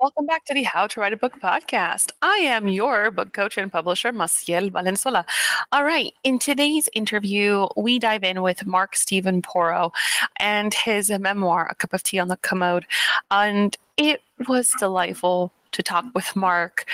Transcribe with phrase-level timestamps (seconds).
[0.00, 2.10] Welcome back to the How to Write a Book podcast.
[2.22, 5.26] I am your book coach and publisher, Maciel Valenzuela.
[5.72, 9.92] All right, in today's interview, we dive in with Mark Steven Porro
[10.38, 12.86] and his memoir, A Cup of Tea on the Commode.
[13.30, 16.86] And it was delightful to talk with Mark.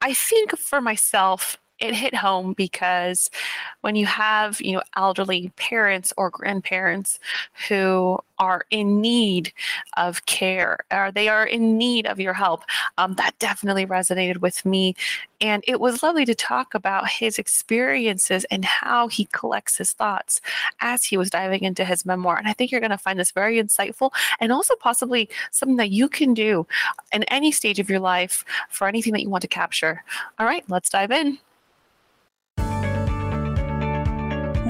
[0.00, 3.28] I think for myself, it hit home because
[3.80, 7.18] when you have you know elderly parents or grandparents
[7.68, 9.52] who are in need
[9.96, 12.62] of care or they are in need of your help
[12.98, 14.94] um, that definitely resonated with me.
[15.40, 20.40] And it was lovely to talk about his experiences and how he collects his thoughts
[20.80, 22.36] as he was diving into his memoir.
[22.36, 25.90] And i think you're going to find this very insightful and also possibly something that
[25.90, 26.66] you can do
[27.12, 30.04] in any stage of your life for anything that you want to capture.
[30.38, 31.38] All right let's dive in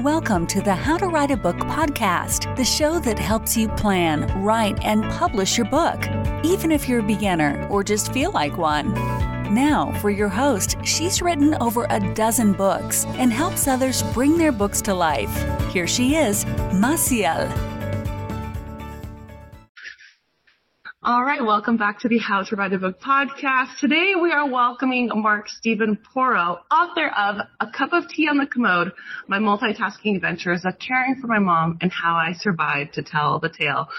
[0.03, 4.25] Welcome to the How to Write a Book podcast, the show that helps you plan,
[4.43, 5.97] write, and publish your book,
[6.43, 8.91] even if you're a beginner or just feel like one.
[9.53, 14.51] Now, for your host, she's written over a dozen books and helps others bring their
[14.51, 15.33] books to life.
[15.71, 17.47] Here she is, Maciel.
[21.05, 23.77] All right, welcome back to the How to Write a Book podcast.
[23.81, 28.45] Today we are welcoming Mark Steven Porro, author of A Cup of Tea on the
[28.45, 28.93] Commode,
[29.27, 33.49] My Multitasking Adventures of Caring for My Mom and How I Survived to Tell the
[33.49, 33.89] Tale.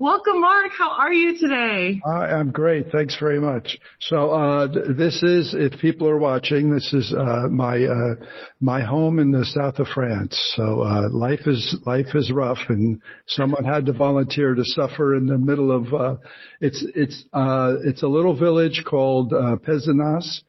[0.00, 0.70] Welcome, Mark.
[0.72, 2.00] How are you today?
[2.06, 2.90] I'm great.
[2.90, 3.76] Thanks very much.
[4.00, 8.24] So, uh, this is, if people are watching, this is, uh, my, uh,
[8.62, 10.40] my home in the south of France.
[10.56, 15.26] So, uh, life is, life is rough and someone had to volunteer to suffer in
[15.26, 16.16] the middle of, uh,
[16.60, 20.42] it's it's uh, it's a little village called uh, Pézenas,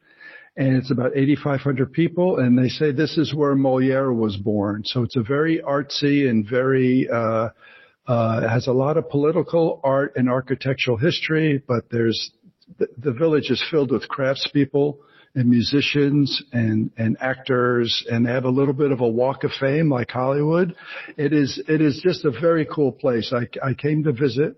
[0.56, 2.38] and it's about 8,500 people.
[2.38, 4.82] And they say this is where Moliere was born.
[4.84, 7.50] So it's a very artsy and very uh,
[8.06, 11.62] uh, has a lot of political art and architectural history.
[11.66, 12.30] But there's
[12.78, 14.98] the, the village is filled with craftspeople
[15.34, 19.50] and musicians and, and actors and they have a little bit of a walk of
[19.60, 20.74] fame like Hollywood.
[21.18, 23.34] It is, it is just a very cool place.
[23.34, 24.56] I, I came to visit,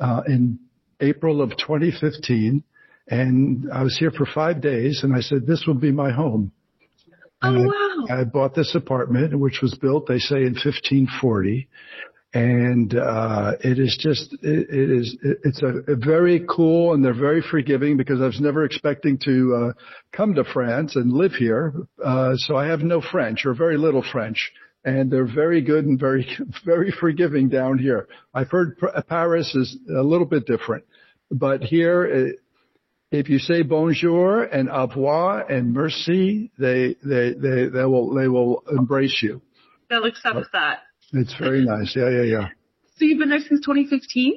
[0.00, 0.58] uh, in
[1.02, 2.62] April of 2015,
[3.08, 6.52] and I was here for five days, and I said, this will be my home.
[7.42, 8.06] Oh, wow.
[8.08, 11.68] I, I bought this apartment, which was built, they say, in 1540.
[12.34, 17.04] And, uh, it is just, it, it is, it, it's a, a, very cool and
[17.04, 19.72] they're very forgiving because I was never expecting to, uh,
[20.16, 21.74] come to France and live here.
[22.02, 24.50] Uh, so I have no French or very little French
[24.84, 26.26] and they're very good and very,
[26.64, 28.08] very forgiving down here.
[28.34, 30.84] I've heard Paris is a little bit different.
[31.32, 32.32] But here, eh,
[33.10, 38.28] if you say bonjour and au revoir and merci, they, they, they, they will, they
[38.28, 39.40] will embrace you.
[39.88, 40.80] They'll accept that.
[41.12, 41.94] It's very nice.
[41.96, 42.48] Yeah, yeah, yeah.
[42.96, 44.34] So you've been there since 2015?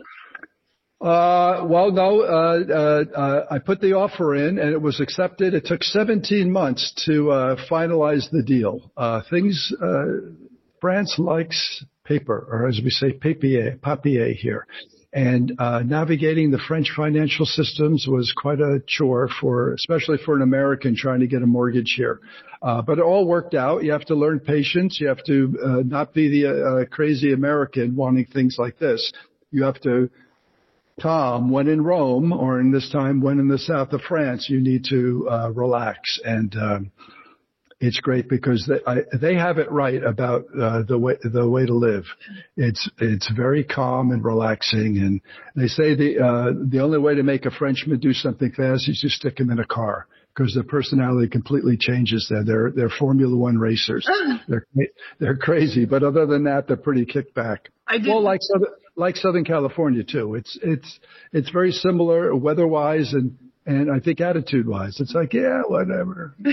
[1.02, 5.54] Uh, well, no, uh, uh, uh, I put the offer in and it was accepted.
[5.54, 8.92] It took 17 months to, uh, finalize the deal.
[8.96, 9.74] Uh, things,
[10.80, 14.66] France likes paper, or as we say, papier, papier here
[15.16, 20.42] and uh, navigating the French financial systems was quite a chore for, especially for an
[20.42, 22.20] American trying to get a mortgage here.
[22.62, 23.86] Uh, but it all worked out.
[23.86, 25.00] You have to learn patience.
[25.00, 29.14] You have to uh, not be the uh, crazy American wanting things like this.
[29.52, 30.10] You have to
[31.02, 34.60] calm when in Rome, or in this time when in the south of France, you
[34.60, 36.54] need to uh, relax and.
[36.58, 36.92] Um,
[37.80, 41.66] it's great because they, I, they have it right about uh, the way the way
[41.66, 42.06] to live.
[42.56, 45.22] It's it's very calm and relaxing, and
[45.56, 49.00] they say the uh, the only way to make a Frenchman do something fast is
[49.02, 52.28] to stick him in a car because their personality completely changes.
[52.30, 54.08] There, they're they're Formula One racers.
[54.48, 54.66] they're
[55.20, 57.70] they're crazy, but other than that, they're pretty kicked back.
[57.88, 58.08] I did.
[58.08, 60.36] Well, like Southern, like Southern California too.
[60.36, 61.00] It's it's
[61.34, 65.00] it's very similar weather-wise and and I think attitude-wise.
[65.00, 66.36] It's like yeah, whatever.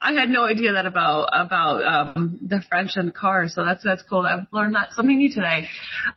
[0.00, 3.54] I had no idea that about about um, the French and cars.
[3.54, 4.20] So that's that's cool.
[4.20, 5.68] I've learned that something new today.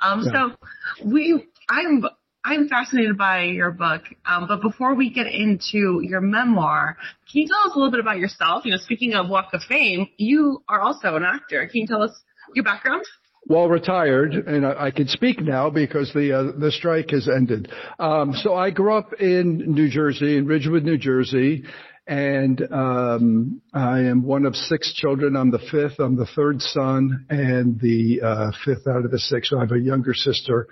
[0.02, 0.32] Um, yeah.
[0.32, 2.04] So we, I'm
[2.44, 4.04] I'm fascinated by your book.
[4.26, 6.98] Um, but before we get into your memoir,
[7.32, 8.66] can you tell us a little bit about yourself?
[8.66, 11.68] You know, speaking of Walk of Fame, you are also an actor.
[11.68, 12.12] Can you tell us
[12.56, 13.04] your background?
[13.50, 17.70] Well retired, and I, I can speak now because the uh, the strike has ended.
[17.98, 21.64] Um, so I grew up in New Jersey, in Ridgewood, New Jersey,
[22.08, 25.36] and um, I am one of six children.
[25.36, 26.00] I'm the fifth.
[26.00, 29.50] I'm the third son and the uh, fifth out of the six.
[29.50, 30.68] So I have a younger sister,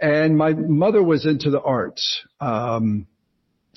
[0.00, 2.22] and my mother was into the arts.
[2.40, 3.08] Um,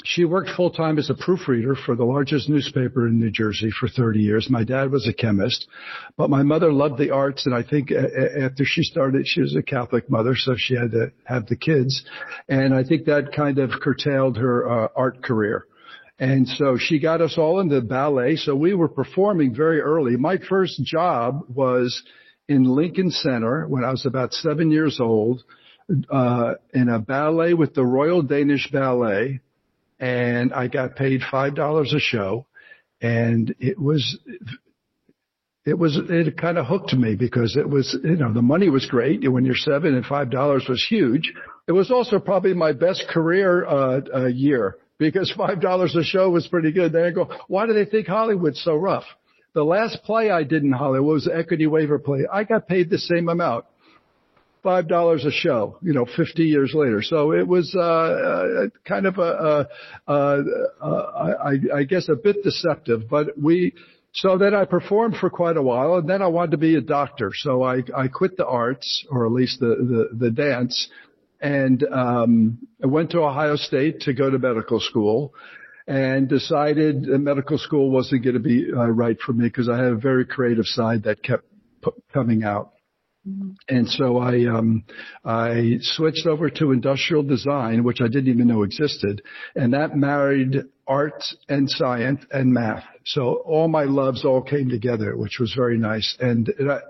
[0.05, 3.87] she worked full time as a proofreader for the largest newspaper in New Jersey for
[3.87, 4.49] 30 years.
[4.49, 5.67] My dad was a chemist,
[6.15, 7.45] but my mother loved the arts.
[7.45, 11.11] And I think after she started, she was a Catholic mother, so she had to
[11.25, 12.05] have the kids.
[12.47, 15.65] And I think that kind of curtailed her uh, art career.
[16.19, 18.35] And so she got us all into ballet.
[18.35, 20.15] So we were performing very early.
[20.15, 22.03] My first job was
[22.47, 25.43] in Lincoln Center when I was about seven years old,
[26.09, 29.41] uh, in a ballet with the Royal Danish Ballet
[29.99, 32.45] and I got paid five dollars a show,
[33.01, 34.17] and it was
[35.65, 38.85] it was it kind of hooked me because it was you know the money was
[38.85, 41.33] great when you're seven and five dollars was huge.
[41.67, 46.29] It was also probably my best career uh, uh, year because five dollars a show
[46.29, 46.91] was pretty good.
[46.91, 49.05] Then I go, why do they think Hollywood's so rough?
[49.53, 52.25] The last play I did in Hollywood was equity waiver play.
[52.31, 53.65] I got paid the same amount
[54.65, 57.03] five dollars a show, you know, 50 years later.
[57.03, 59.67] So it was uh, uh, kind of a,
[60.07, 60.43] a, a,
[60.81, 63.07] a I, I guess, a bit deceptive.
[63.07, 63.73] But we,
[64.11, 66.81] so then I performed for quite a while, and then I wanted to be a
[66.81, 67.31] doctor.
[67.33, 70.89] So I, I quit the arts, or at least the the, the dance,
[71.39, 75.33] and um, I went to Ohio State to go to medical school.
[75.87, 79.77] And decided that medical school wasn't going to be uh, right for me because I
[79.77, 81.43] had a very creative side that kept
[81.83, 82.71] p- coming out.
[83.69, 84.83] And so I um,
[85.23, 89.23] I switched over to industrial design, which I didn't even know existed,
[89.55, 90.57] and that married
[90.87, 92.83] art and science and math.
[93.05, 96.15] So all my loves all came together, which was very nice.
[96.19, 96.81] And it,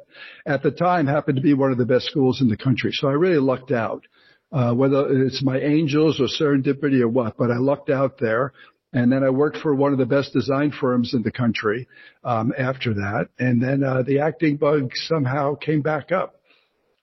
[0.45, 2.91] at the time, happened to be one of the best schools in the country.
[2.93, 4.05] So I really lucked out.
[4.51, 8.53] Uh, whether it's my angels or serendipity or what, but I lucked out there.
[8.93, 11.87] And then I worked for one of the best design firms in the country
[12.23, 13.27] um, after that.
[13.39, 16.35] And then uh, the acting bug somehow came back up.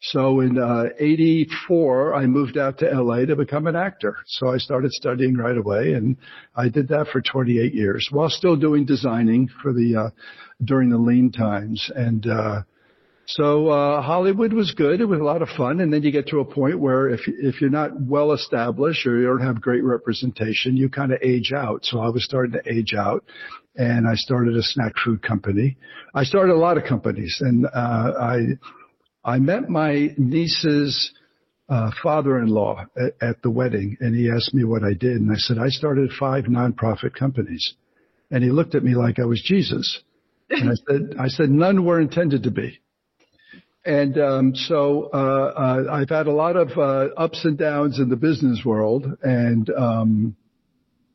[0.05, 4.17] So in uh, 84, I moved out to LA to become an actor.
[4.27, 6.17] So I started studying right away and
[6.57, 10.11] I did that for 28 years while still doing designing for the, uh,
[10.65, 11.89] during the lean times.
[11.95, 12.63] And, uh,
[13.37, 15.01] so uh, Hollywood was good.
[15.01, 17.21] It was a lot of fun, and then you get to a point where if
[17.27, 21.53] if you're not well established or you don't have great representation, you kind of age
[21.55, 21.85] out.
[21.85, 23.25] So I was starting to age out,
[23.75, 25.77] and I started a snack food company.
[26.15, 28.39] I started a lot of companies, and uh, I
[29.25, 31.13] I met my niece's
[31.69, 35.37] uh, father-in-law at, at the wedding, and he asked me what I did, and I
[35.37, 37.75] said I started five nonprofit companies,
[38.31, 40.03] and he looked at me like I was Jesus.
[40.51, 42.79] And I said, I said, none were intended to be.
[43.85, 48.09] And um, so uh, uh, I've had a lot of uh, ups and downs in
[48.09, 50.37] the business world, and um,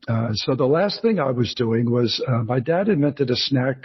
[0.06, 3.78] uh, so the last thing I was doing was uh, my dad invented a snack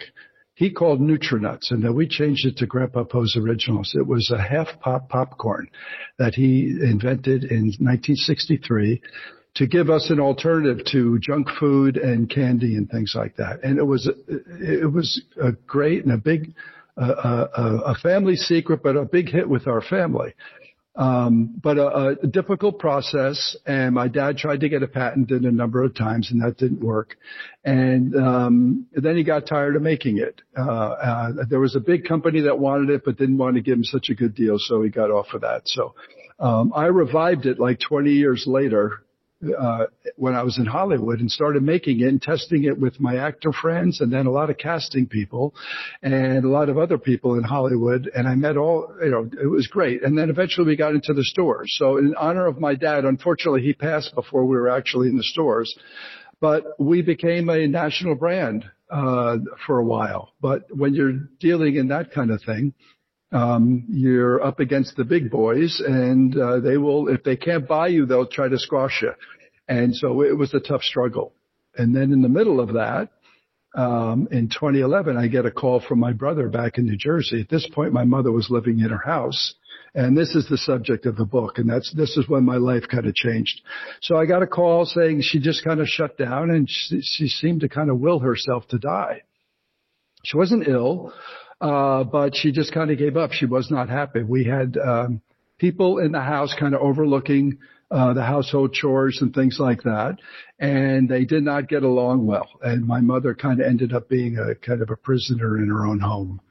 [0.56, 3.94] he called Nutrinuts, and then we changed it to Grandpa Poe's Originals.
[3.96, 5.68] It was a half pop popcorn
[6.20, 9.02] that he invented in 1963
[9.56, 13.64] to give us an alternative to junk food and candy and things like that.
[13.64, 16.54] And it was it was a great and a big
[16.98, 20.34] a, a, family secret, but a big hit with our family.
[20.96, 25.44] Um, but a, a, difficult process, and my dad tried to get a patent in
[25.46, 27.18] a number of times, and that didn't work.
[27.66, 30.42] And um, then he got tired of making it.
[30.56, 33.76] Uh, uh, there was a big company that wanted it, but didn't want to give
[33.76, 35.64] him such a good deal, so he got off of that.
[35.66, 35.96] So
[36.40, 39.04] um, I revived it like 20 years later
[39.58, 39.86] uh,
[40.16, 43.52] when I was in Hollywood and started making it and testing it with my actor
[43.52, 45.54] friends and then a lot of casting people
[46.02, 48.10] and a lot of other people in Hollywood.
[48.14, 50.04] And I met all, you know, it was great.
[50.04, 51.74] And then eventually we got into the stores.
[51.78, 55.24] So in honor of my dad, unfortunately he passed before we were actually in the
[55.24, 55.74] stores,
[56.40, 60.34] but we became a national brand, uh, for a while.
[60.40, 62.74] But when you're dealing in that kind of thing,
[63.34, 67.88] um, you're up against the big boys, and uh, they will, if they can't buy
[67.88, 69.12] you, they'll try to squash you.
[69.68, 71.34] And so it was a tough struggle.
[71.76, 73.10] And then in the middle of that,
[73.76, 77.42] um, in 2011, I get a call from my brother back in New Jersey.
[77.42, 79.56] At this point, my mother was living in her house.
[79.96, 81.58] And this is the subject of the book.
[81.58, 83.62] And that's, this is when my life kind of changed.
[84.02, 87.28] So I got a call saying she just kind of shut down and she, she
[87.28, 89.22] seemed to kind of will herself to die.
[90.24, 91.14] She wasn't ill,
[91.62, 93.34] uh, but she just kind of gave up.
[93.34, 94.24] She was not happy.
[94.24, 95.22] We had um,
[95.60, 97.60] people in the house kind of overlooking
[97.94, 100.16] uh, the household chores and things like that,
[100.58, 102.50] and they did not get along well.
[102.62, 105.86] And my mother kind of ended up being a kind of a prisoner in her
[105.86, 106.42] own home.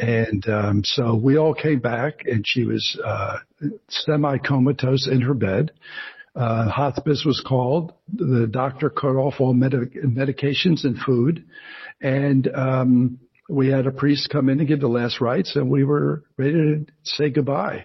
[0.00, 3.38] And um, so we all came back, and she was uh,
[3.88, 5.72] semi comatose in her bed.
[6.34, 7.92] Uh, hospice was called.
[8.14, 11.44] The doctor cut off all med- medications and food,
[12.00, 13.18] and um,
[13.50, 16.52] we had a priest come in and give the last rites, and we were ready
[16.52, 17.84] to say goodbye.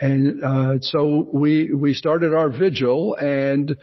[0.00, 3.76] And uh, so we we started our vigil, and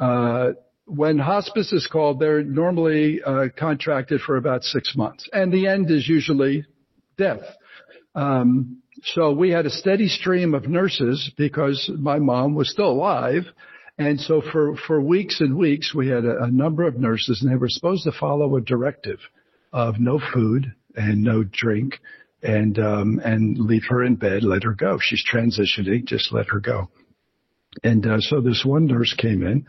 [0.00, 0.50] uh,
[0.84, 5.90] when hospice is called, they're normally uh, contracted for about six months, and the end
[5.90, 6.64] is usually
[7.18, 7.42] death.
[8.14, 13.42] Um, so we had a steady stream of nurses because my mom was still alive.
[13.98, 17.50] And so for, for weeks and weeks, we had a, a number of nurses and
[17.50, 19.18] they were supposed to follow a directive
[19.72, 21.94] of no food and no drink
[22.42, 24.98] and, um, and leave her in bed, let her go.
[25.00, 26.88] She's transitioning, just let her go.
[27.82, 29.66] And uh, so this one nurse came in,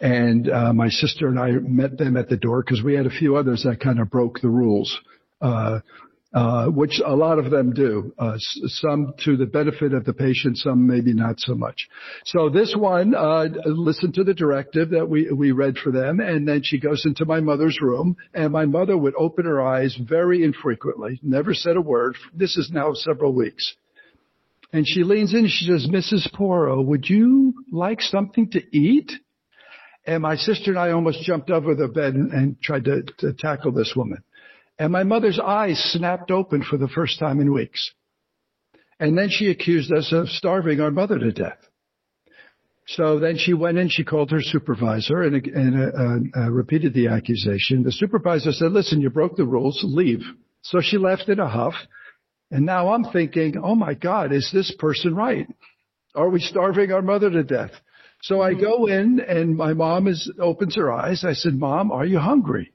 [0.00, 3.10] and uh, my sister and I met them at the door because we had a
[3.10, 4.98] few others that kind of broke the rules.
[5.40, 5.80] Uh,
[6.36, 8.12] uh, which a lot of them do.
[8.18, 8.34] Uh,
[8.66, 11.88] some to the benefit of the patient, some maybe not so much.
[12.26, 16.46] So this one uh, listened to the directive that we we read for them, and
[16.46, 20.44] then she goes into my mother's room, and my mother would open her eyes very
[20.44, 22.16] infrequently, never said a word.
[22.34, 23.74] This is now several weeks.
[24.74, 26.30] And she leans in, she says, Mrs.
[26.34, 29.10] Porro, would you like something to eat?
[30.06, 33.32] And my sister and I almost jumped over the bed and, and tried to, to
[33.32, 34.22] tackle this woman.
[34.78, 37.92] And my mother's eyes snapped open for the first time in weeks.
[38.98, 41.58] And then she accused us of starving our mother to death.
[42.88, 47.08] So then she went in, she called her supervisor and, and uh, uh, repeated the
[47.08, 47.82] accusation.
[47.82, 50.22] The supervisor said, listen, you broke the rules, leave.
[50.62, 51.74] So she left in a huff.
[52.50, 55.48] And now I'm thinking, oh my God, is this person right?
[56.14, 57.72] Are we starving our mother to death?
[58.22, 61.24] So I go in and my mom is, opens her eyes.
[61.24, 62.72] I said, mom, are you hungry?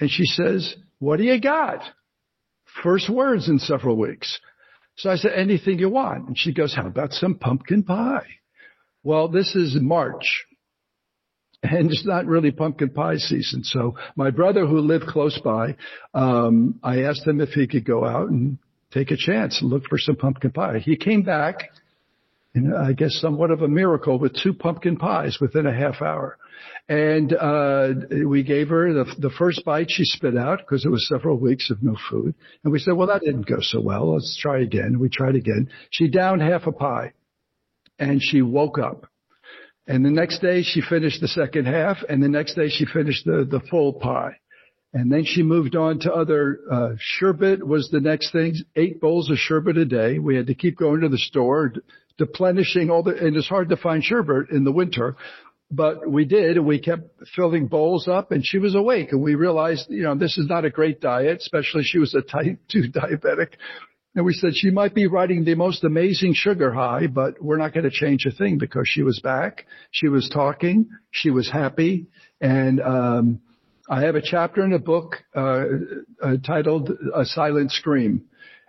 [0.00, 1.82] And she says, what do you got?
[2.82, 4.38] First words in several weeks.
[4.96, 6.28] So I said, anything you want.
[6.28, 8.26] And she goes, how about some pumpkin pie?
[9.04, 10.44] Well, this is March
[11.62, 13.64] and it's not really pumpkin pie season.
[13.64, 15.76] So my brother who lived close by,
[16.14, 18.58] um, I asked him if he could go out and
[18.92, 20.78] take a chance and look for some pumpkin pie.
[20.78, 21.70] He came back
[22.54, 26.38] and I guess somewhat of a miracle with two pumpkin pies within a half hour.
[26.88, 27.88] And uh,
[28.26, 31.70] we gave her the, the first bite she spit out because it was several weeks
[31.70, 32.34] of no food.
[32.64, 34.14] And we said, well, that didn't go so well.
[34.14, 34.98] Let's try again.
[34.98, 35.68] We tried again.
[35.90, 37.12] She downed half a pie
[37.98, 39.06] and she woke up.
[39.86, 43.26] And the next day she finished the second half and the next day she finished
[43.26, 44.36] the, the full pie.
[44.94, 49.30] And then she moved on to other, uh, sherbet was the next thing, eight bowls
[49.30, 50.18] of sherbet a day.
[50.18, 51.74] We had to keep going to the store,
[52.18, 55.16] replenishing all the, and it's hard to find sherbet in the winter
[55.70, 59.34] but we did and we kept filling bowls up and she was awake and we
[59.34, 62.84] realized, you know, this is not a great diet, especially she was a type 2
[62.90, 63.50] diabetic.
[64.14, 67.74] And we said she might be riding the most amazing sugar high, but we're not
[67.74, 69.66] going to change a thing because she was back.
[69.90, 70.88] She was talking.
[71.10, 72.06] She was happy.
[72.40, 73.40] And, um,
[73.90, 75.64] I have a chapter in a book, uh,
[76.22, 78.26] uh, titled A Silent Scream.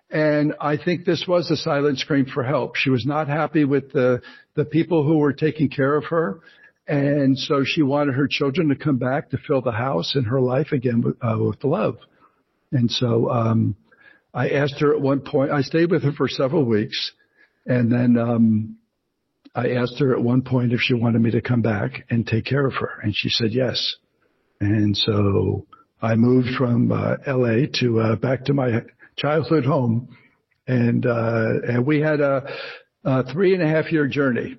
[0.10, 2.76] And I think this was a silent scream for help.
[2.76, 4.22] She was not happy with the,
[4.56, 6.40] the people who were taking care of her.
[6.90, 10.42] And so she wanted her children to come back to fill the house and her
[10.42, 11.98] life again with, uh, with love.
[12.72, 13.76] And so, um,
[14.34, 17.12] I asked her at one point, I stayed with her for several weeks
[17.68, 18.78] and then, um,
[19.54, 22.46] I asked her at one point if she wanted me to come back and take
[22.46, 23.00] care of her.
[23.04, 23.98] And she said yes.
[24.60, 25.68] And so
[26.02, 28.82] I moved from, uh, LA to, uh, back to my
[29.16, 30.18] childhood home.
[30.68, 32.52] And, uh, and we had a,
[33.04, 34.58] a three and a half year journey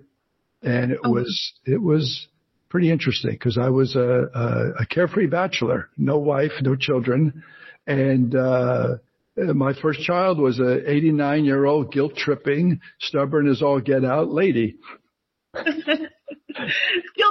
[0.63, 1.11] and it oh.
[1.11, 2.29] was it was
[2.69, 4.01] pretty interesting because I was a,
[4.35, 7.43] a, a carefree bachelor, no wife, no children,
[7.87, 8.99] and uh,
[9.37, 14.31] my first child was a 89 year old guilt tripping, stubborn as all get out
[14.31, 14.77] lady.
[15.55, 15.67] guilt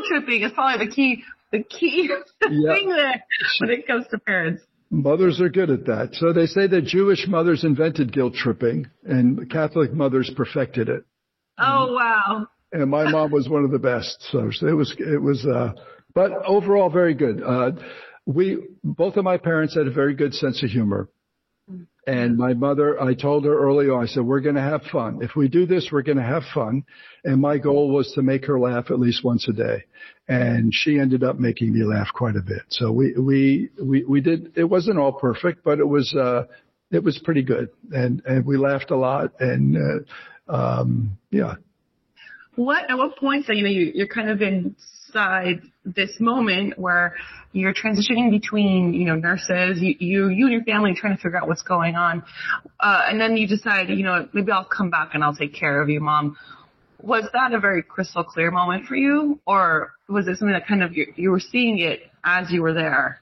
[0.07, 2.09] tripping is probably the key the key
[2.41, 2.75] yep.
[2.75, 3.23] thing there
[3.59, 4.63] when it comes to parents.
[4.91, 6.09] Mothers are good at that.
[6.13, 11.03] So they say that Jewish mothers invented guilt tripping and Catholic mothers perfected it.
[11.59, 14.17] Oh wow and my mom was one of the best.
[14.31, 15.73] So it was, it was, uh,
[16.13, 17.41] but overall very good.
[17.43, 17.71] Uh,
[18.25, 21.09] we, both of my parents had a very good sense of humor.
[22.07, 25.19] And my mother, I told her early on, I said, we're going to have fun.
[25.21, 26.83] If we do this, we're going to have fun.
[27.23, 29.83] And my goal was to make her laugh at least once a day.
[30.27, 32.63] And she ended up making me laugh quite a bit.
[32.69, 36.45] So we, we, we, we did, it wasn't all perfect, but it was, uh,
[36.91, 37.69] it was pretty good.
[37.91, 39.33] And, and we laughed a lot.
[39.39, 41.55] And, uh, um, yeah,
[42.55, 47.15] what at what point so you know you, you're kind of inside this moment where
[47.51, 51.37] you're transitioning between you know nurses you you, you and your family trying to figure
[51.37, 52.23] out what's going on
[52.79, 55.81] uh, and then you decide you know maybe i'll come back and i'll take care
[55.81, 56.37] of you mom.
[57.01, 60.83] Was that a very crystal clear moment for you or was it something that kind
[60.83, 63.21] of you, you were seeing it as you were there?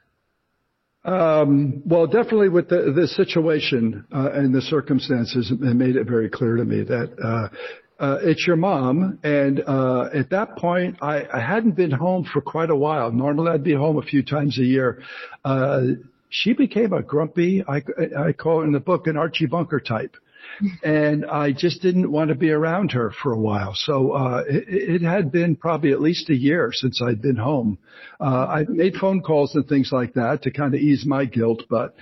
[1.06, 6.30] Um, well, definitely with the, the situation uh, and the circumstances, it made it very
[6.30, 7.56] clear to me that uh,
[8.00, 9.20] uh, it's your mom.
[9.24, 13.12] And uh, at that point, I, I hadn't been home for quite a while.
[13.12, 15.01] Normally, I'd be home a few times a year.
[15.44, 15.82] Uh,
[16.30, 17.82] she became a grumpy, I,
[18.18, 20.18] I call it in the book, an Archie Bunker type
[20.84, 23.74] and I just didn't want to be around her for a while.
[23.75, 27.77] So uh, it, it had been probably at least a year since I'd been home.
[28.20, 31.63] Uh, I made phone calls and things like that to kind of ease my guilt,
[31.70, 31.96] but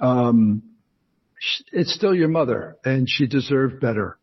[0.00, 0.62] um,
[1.72, 4.18] it's still your mother, and she deserved better.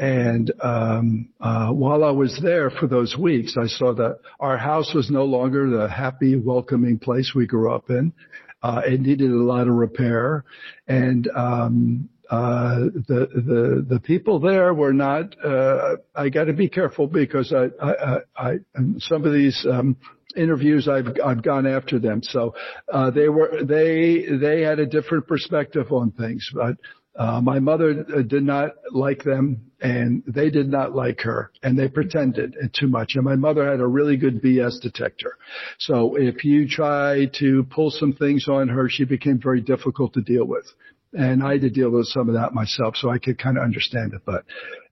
[0.00, 4.94] And um, uh, while I was there for those weeks, I saw that our house
[4.94, 8.14] was no longer the happy, welcoming place we grew up in.
[8.62, 10.44] Uh, it needed a lot of repair,
[10.88, 12.76] and um, uh,
[13.08, 15.34] the the the people there were not.
[15.44, 18.52] Uh, I got to be careful because I I, I, I
[19.00, 19.96] some of these um,
[20.34, 22.22] interviews I've I've gone after them.
[22.22, 22.54] So
[22.90, 26.76] uh, they were they they had a different perspective on things, but.
[27.16, 31.78] Uh, my mother uh, did not like them and they did not like her and
[31.78, 33.12] they pretended too much.
[33.14, 35.36] And my mother had a really good BS detector.
[35.78, 40.20] So if you try to pull some things on her, she became very difficult to
[40.20, 40.66] deal with
[41.12, 43.64] and I had to deal with some of that myself, so I could kind of
[43.64, 44.22] understand it.
[44.24, 44.44] But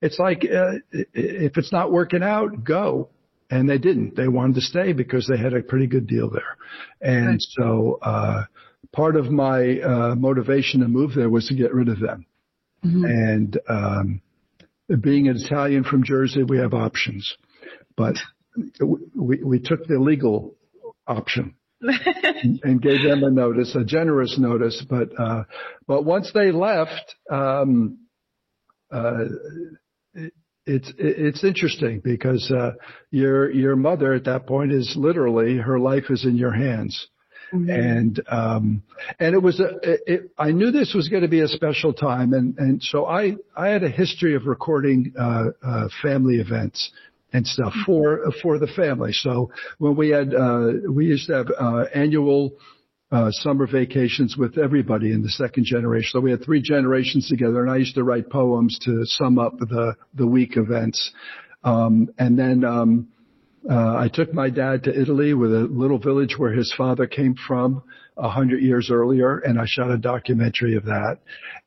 [0.03, 3.11] it's like uh, if it's not working out, go.
[3.51, 4.15] And they didn't.
[4.15, 6.59] They wanted to stay because they had a pretty good deal there.
[7.01, 8.45] And so uh,
[8.93, 12.27] part of my uh, motivation to move there was to get rid of them.
[12.85, 13.05] Mm-hmm.
[13.05, 14.21] And um,
[15.01, 17.37] being an Italian from Jersey, we have options,
[17.97, 18.17] but
[19.15, 20.57] we we took the legal
[21.07, 24.85] option and gave them a notice, a generous notice.
[24.89, 25.45] But uh,
[25.87, 27.99] but once they left, um,
[28.93, 29.25] uh,
[30.15, 30.33] it,
[30.67, 32.73] it's it's interesting because uh,
[33.11, 37.09] your your mother at that point is literally her life is in your hands.
[37.53, 37.71] Mm-hmm.
[37.71, 38.83] And um,
[39.19, 42.35] and it was a it, I knew this was going to be a special time,
[42.35, 46.91] and and so I I had a history of recording uh, uh, family events,
[47.33, 49.13] and stuff for for the family.
[49.13, 52.53] So when we had uh, we used to have uh, annual
[53.11, 56.11] uh, summer vacations with everybody in the second generation.
[56.13, 59.59] So we had three generations together, and I used to write poems to sum up
[59.59, 61.13] the the week events.
[61.65, 63.09] Um, and then um,
[63.69, 67.35] uh, I took my dad to Italy with a little village where his father came
[67.35, 67.83] from
[68.19, 71.19] a hundred years earlier, and I shot a documentary of that.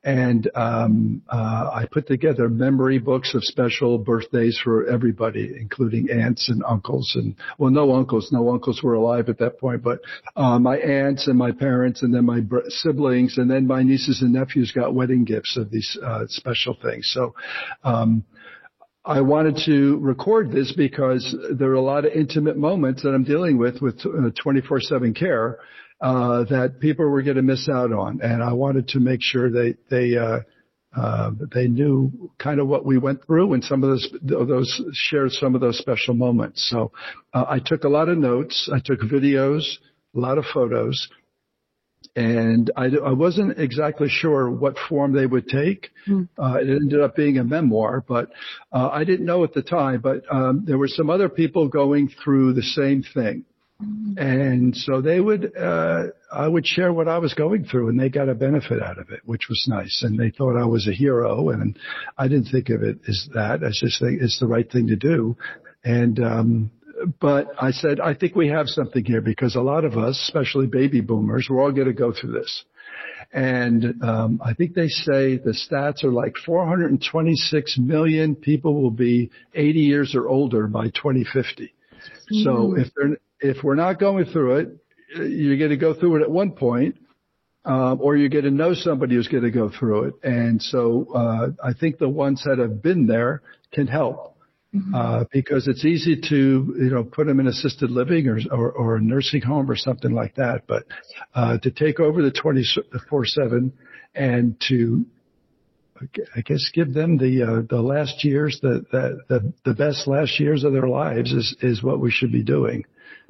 [0.04, 6.48] And um, uh, I put together memory books of special birthdays for everybody, including aunts
[6.48, 10.00] and uncles, and well, no uncles, no uncles were alive at that point, but
[10.36, 14.20] uh, my aunts and my parents, and then my br- siblings, and then my nieces
[14.20, 17.10] and nephews got wedding gifts of these uh, special things.
[17.14, 17.34] So.
[17.84, 18.24] Um,
[19.04, 23.24] I wanted to record this because there are a lot of intimate moments that I'm
[23.24, 25.58] dealing with with 24/7 uh, care
[26.00, 29.50] uh, that people were going to miss out on, and I wanted to make sure
[29.50, 30.40] they they uh,
[30.96, 35.32] uh, they knew kind of what we went through and some of those those shared
[35.32, 36.68] some of those special moments.
[36.70, 36.92] So
[37.34, 39.64] uh, I took a lot of notes, I took videos,
[40.14, 41.08] a lot of photos,
[42.16, 45.90] and I, I wasn't exactly sure what form they would take.
[46.06, 46.28] Mm.
[46.38, 48.30] Uh, it ended up being a memoir, but
[48.72, 50.00] uh, I didn't know at the time.
[50.00, 53.44] But um, there were some other people going through the same thing,
[53.82, 54.18] mm.
[54.18, 55.56] and so they would.
[55.56, 58.98] Uh, I would share what I was going through, and they got a benefit out
[58.98, 60.02] of it, which was nice.
[60.02, 61.78] And they thought I was a hero, and
[62.16, 63.62] I didn't think of it as that.
[63.62, 65.36] I just think it's the right thing to do.
[65.84, 66.70] And um,
[67.20, 70.66] but I said, I think we have something here because a lot of us, especially
[70.66, 72.64] baby boomers, we're all going to go through this.
[73.32, 79.30] And um, I think they say the stats are like 426 million people will be
[79.54, 81.72] 80 years or older by 2050.
[82.32, 82.44] Mm.
[82.44, 84.68] So if they're if we're not going through it,
[85.16, 86.96] you're going to go through it at one point,
[87.64, 90.14] um, or you're going to know somebody who's going to go through it.
[90.22, 94.31] And so uh, I think the ones that have been there can help.
[94.74, 94.94] Mm-hmm.
[94.94, 98.96] Uh, because it's easy to, you know, put them in assisted living or, or, or
[98.96, 100.62] a nursing home or something like that.
[100.66, 100.84] But,
[101.34, 103.72] uh, to take over the 24-7
[104.14, 105.04] and to,
[106.34, 110.40] I guess give them the, uh, the last years, the, the, the, the best last
[110.40, 112.86] years of their lives is, is what we should be doing.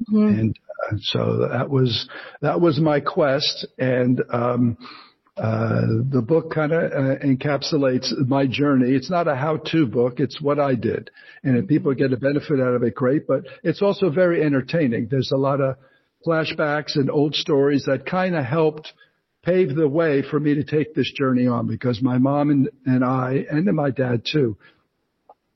[0.09, 0.39] Mm-hmm.
[0.39, 2.07] And, uh, so that was,
[2.41, 3.67] that was my quest.
[3.77, 4.77] And, um,
[5.35, 8.91] uh, the book kind of uh, encapsulates my journey.
[8.91, 10.19] It's not a how-to book.
[10.19, 11.09] It's what I did.
[11.43, 13.25] And if people get a benefit out of it, great.
[13.25, 15.07] But it's also very entertaining.
[15.09, 15.77] There's a lot of
[16.25, 18.93] flashbacks and old stories that kind of helped
[19.43, 23.03] pave the way for me to take this journey on because my mom and, and
[23.03, 24.55] I, and my dad too,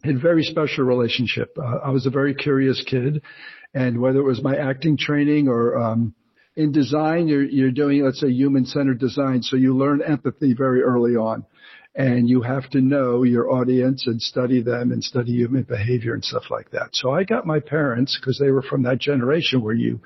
[0.04, 1.56] had a very special relationship.
[1.58, 3.22] Uh, I was a very curious kid
[3.74, 6.16] and whether it was my acting training or, um,
[6.58, 9.42] in design, you're, you're doing, let's say, human-centered design.
[9.44, 11.46] So you learn empathy very early on.
[11.96, 16.24] And you have to know your audience and study them and study human behavior and
[16.24, 16.90] stuff like that.
[16.92, 20.00] So I got my parents, because they were from that generation where you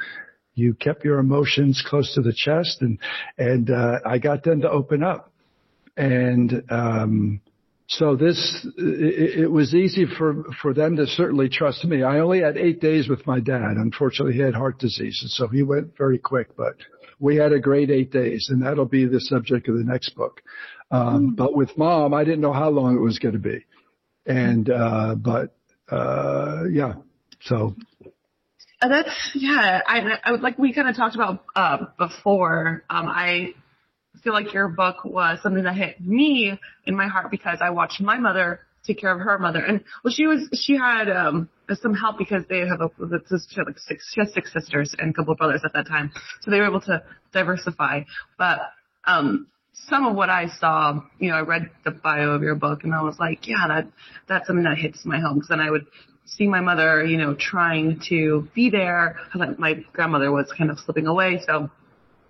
[0.53, 2.97] you kept your emotions close to the chest and
[3.37, 5.33] and uh, I got them to open up
[5.97, 7.41] and um,
[7.91, 12.03] so this it, it, was easy for for them to certainly trust me.
[12.03, 13.75] I only had eight days with my dad.
[13.75, 16.55] Unfortunately, he had heart disease, and so he went very quick.
[16.55, 16.75] But
[17.19, 20.41] we had a great eight days, and that'll be the subject of the next book.
[20.89, 21.35] Um, mm.
[21.35, 23.65] But with mom, I didn't know how long it was going to be,
[24.25, 25.53] and uh, but
[25.89, 26.93] uh, yeah,
[27.41, 27.75] so
[28.81, 29.81] uh, that's yeah.
[29.85, 32.85] I, I would like we kind of talked about uh, before.
[32.89, 33.53] Um, I
[34.23, 38.01] feel like your book was something that hit me in my heart because I watched
[38.01, 41.49] my mother take care of her mother, and well, she was she had um,
[41.81, 42.89] some help because they have a
[43.49, 45.87] she had like six she has six sisters and a couple of brothers at that
[45.87, 48.01] time, so they were able to diversify.
[48.37, 48.59] But
[49.05, 52.83] um, some of what I saw, you know, I read the bio of your book
[52.83, 53.87] and I was like, yeah, that
[54.27, 55.85] that's something that hits my home because then I would
[56.25, 59.17] see my mother, you know, trying to be there.
[59.57, 61.41] My grandmother was kind of slipping away.
[61.45, 61.69] So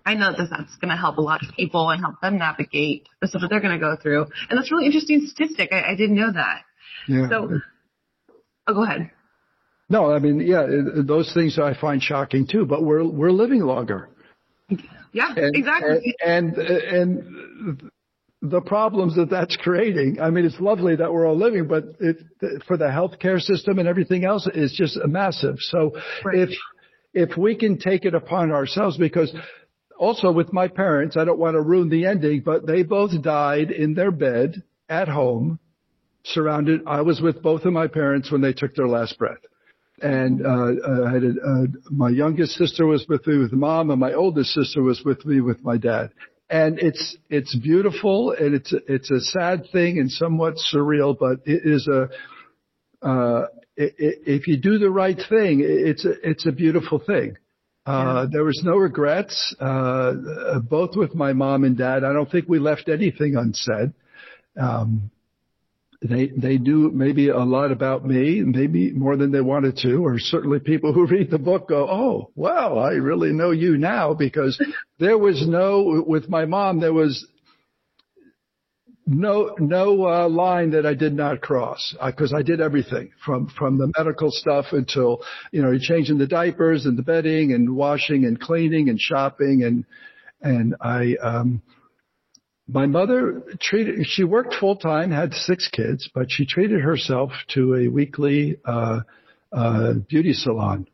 [0.06, 3.08] I know that that's going to help a lot of people and help them navigate
[3.22, 4.28] the stuff that they're going to go through.
[4.50, 5.70] And that's a really interesting statistic.
[5.72, 6.64] I, I didn't know that.
[7.08, 7.30] Yeah.
[7.30, 7.60] So,
[8.68, 9.12] oh, go ahead.
[9.90, 10.66] No, I mean, yeah,
[11.06, 14.10] those things I find shocking too, but we're, we're living longer.
[15.12, 16.16] Yeah, and, exactly.
[16.26, 17.92] And, and, and
[18.42, 20.20] the problems that that's creating.
[20.20, 22.18] I mean, it's lovely that we're all living, but it,
[22.68, 25.58] for the healthcare system and everything else, is just massive.
[25.60, 25.92] So
[26.24, 26.40] right.
[26.40, 26.50] if
[27.14, 29.36] if we can take it upon ourselves, because
[30.02, 33.70] also with my parents, I don't want to ruin the ending, but they both died
[33.70, 35.60] in their bed at home,
[36.24, 36.82] surrounded.
[36.88, 39.38] I was with both of my parents when they took their last breath.
[40.02, 43.92] And uh, uh I had a, uh, my youngest sister was with me with mom,
[43.92, 46.10] and my oldest sister was with me with my dad
[46.50, 51.62] and it's it's beautiful and it's it's a sad thing and somewhat surreal, but it
[51.64, 52.10] is a
[53.08, 53.46] uh,
[53.78, 57.38] if you do the right thing, it's a it's a beautiful thing.
[57.86, 62.04] Uh, there was no regrets, uh, both with my mom and dad.
[62.04, 63.94] I don't think we left anything unsaid.
[64.60, 65.10] Um,
[66.02, 70.18] they they knew maybe a lot about me, maybe more than they wanted to, or
[70.18, 74.60] certainly people who read the book go, "Oh, wow, I really know you now," because
[75.00, 77.28] there was no with my mom there was
[79.06, 83.48] no no uh, line that I did not cross because uh, I did everything from
[83.58, 88.26] from the medical stuff until you know changing the diapers and the bedding and washing
[88.26, 89.86] and cleaning and shopping and
[90.42, 91.62] and I um
[92.72, 97.76] my mother treated, she worked full time, had six kids, but she treated herself to
[97.76, 99.02] a weekly, uh,
[99.52, 100.88] uh, beauty salon.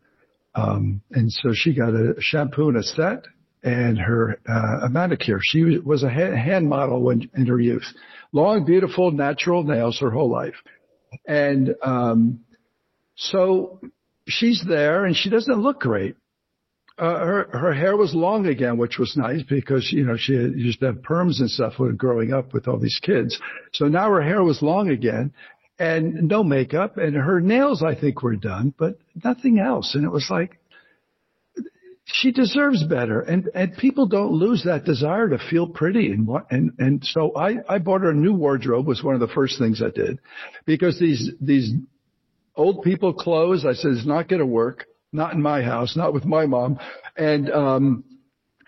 [0.56, 3.26] Um, and so she got a shampoo and a set
[3.64, 5.40] and her, uh, a manicure.
[5.42, 7.86] She was a hand model when, in her youth.
[8.32, 10.56] Long, beautiful, natural nails her whole life.
[11.26, 12.42] And, um,
[13.16, 13.80] so
[14.28, 16.16] she's there and she doesn't look great
[17.00, 20.80] uh, her her hair was long again, which was nice because you know she used
[20.80, 23.40] to have perms and stuff when growing up with all these kids.
[23.74, 25.32] So now her hair was long again,
[25.78, 29.94] and no makeup, and her nails I think were done, but nothing else.
[29.94, 30.60] And it was like
[32.08, 36.72] she deserves better, and and people don't lose that desire to feel pretty and and
[36.80, 39.82] and so I I bought her a new wardrobe was one of the first things
[39.82, 40.20] I did,
[40.66, 41.74] because these these
[42.56, 46.14] old people clothes I said is not going to work not in my house, not
[46.14, 46.80] with my mom.
[47.16, 48.04] And, um,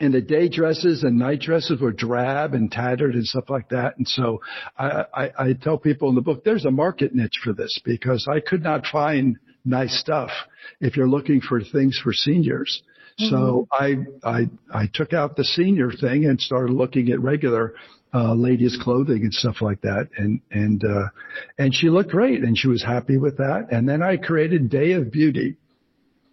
[0.02, 3.98] and the day dresses and night dresses were drab and tattered and stuff like that.
[3.98, 4.42] And so
[4.78, 8.26] I, I, I tell people in the book, there's a market niche for this because
[8.32, 10.30] I could not find nice stuff
[10.80, 12.82] if you're looking for things for seniors.
[13.20, 13.36] Mm-hmm.
[13.36, 17.74] So I, I, I took out the senior thing and started looking at regular,
[18.14, 20.10] uh, ladies clothing and stuff like that.
[20.18, 21.10] And, and, uh,
[21.58, 23.68] and she looked great and she was happy with that.
[23.72, 25.58] And then I created Day of Beauty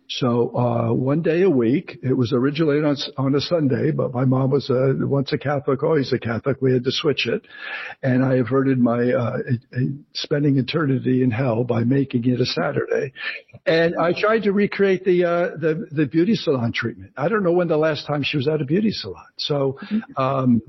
[0.08, 1.98] so uh, one day a week.
[2.02, 5.82] It was originally on, on a Sunday, but my mom was a, once a Catholic,
[5.82, 6.58] always a Catholic.
[6.60, 7.46] We had to switch it,
[8.02, 9.38] and I averted my uh,
[10.14, 13.12] spending eternity in hell by making it a Saturday.
[13.64, 17.12] And I tried to recreate the uh, the the beauty salon treatment.
[17.16, 19.26] I don't know when the last time she was at a beauty salon.
[19.36, 19.78] So.
[20.16, 20.62] Um,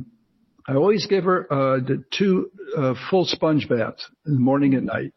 [0.69, 4.87] I always give her uh, the two uh, full sponge baths in the morning and
[4.87, 5.13] night.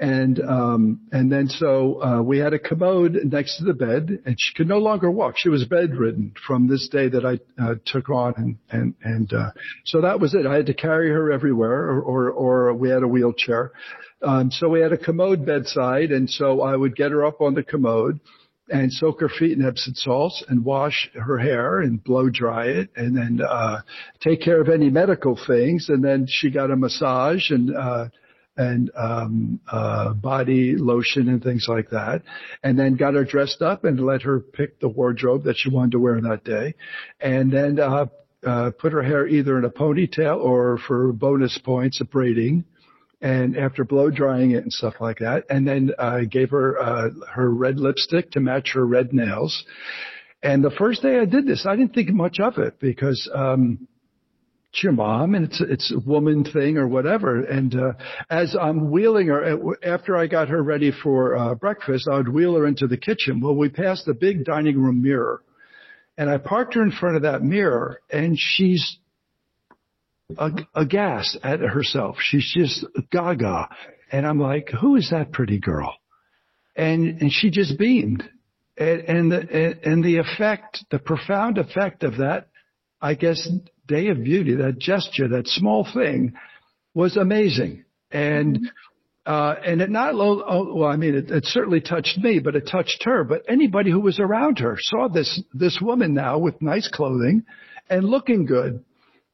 [0.00, 4.34] And, um, and then so, uh, we had a commode next to the bed and
[4.38, 5.34] she could no longer walk.
[5.36, 9.50] She was bedridden from this day that I, uh, took on and, and, and, uh,
[9.84, 10.46] so that was it.
[10.46, 13.72] I had to carry her everywhere or, or, or we had a wheelchair.
[14.22, 17.52] Um, so we had a commode bedside and so I would get her up on
[17.52, 18.20] the commode
[18.70, 22.88] and soak her feet in Epsom salts and wash her hair and blow dry it
[22.96, 23.80] and then uh
[24.20, 28.06] take care of any medical things and then she got a massage and uh
[28.56, 32.22] and um uh body lotion and things like that.
[32.62, 35.92] And then got her dressed up and let her pick the wardrobe that she wanted
[35.92, 36.74] to wear that day.
[37.20, 38.06] And then uh
[38.46, 42.64] uh put her hair either in a ponytail or for bonus points a braiding.
[43.22, 46.80] And after blow drying it and stuff like that, and then I uh, gave her
[46.80, 49.62] uh, her red lipstick to match her red nails.
[50.42, 53.86] And the first day I did this, I didn't think much of it because um,
[54.72, 57.42] it's your mom and it's it's a woman thing or whatever.
[57.42, 57.92] And uh,
[58.28, 62.28] as I'm wheeling her uh, after I got her ready for uh, breakfast, I would
[62.28, 63.40] wheel her into the kitchen.
[63.40, 65.42] Well, we passed the big dining room mirror,
[66.16, 68.98] and I parked her in front of that mirror, and she's
[70.74, 72.16] aghast at herself.
[72.20, 73.68] She's just gaga.
[74.12, 75.96] And I'm like, who is that pretty girl?
[76.76, 78.22] And, and she just beamed.
[78.76, 82.48] And, and the, and the effect, the profound effect of that,
[83.00, 83.48] I guess,
[83.92, 86.34] day of beauty, that gesture, that small thing
[86.94, 87.84] was amazing.
[88.10, 88.70] And,
[89.26, 92.68] uh, and it not, oh, well, I mean, it, it certainly touched me, but it
[92.70, 93.24] touched her.
[93.24, 97.44] But anybody who was around her saw this, this woman now with nice clothing
[97.88, 98.84] and looking good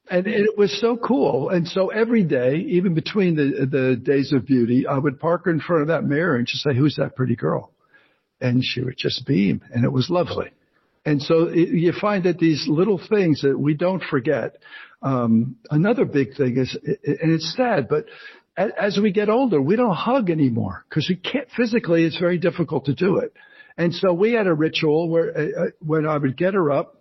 [0.08, 1.50] and it was so cool.
[1.50, 5.50] And so every day, even between the the days of beauty, I would park her
[5.50, 7.72] in front of that mirror and just say, "Who's that pretty girl?"
[8.40, 10.50] And she would just beam, and it was lovely.
[11.06, 14.56] And so it, you find that these little things that we don't forget.
[15.00, 18.06] Um, another big thing is, and it's sad, but
[18.56, 22.04] as we get older, we don't hug anymore because we can't physically.
[22.04, 23.32] It's very difficult to do it.
[23.78, 26.96] And so we had a ritual where uh, uh when I would get her up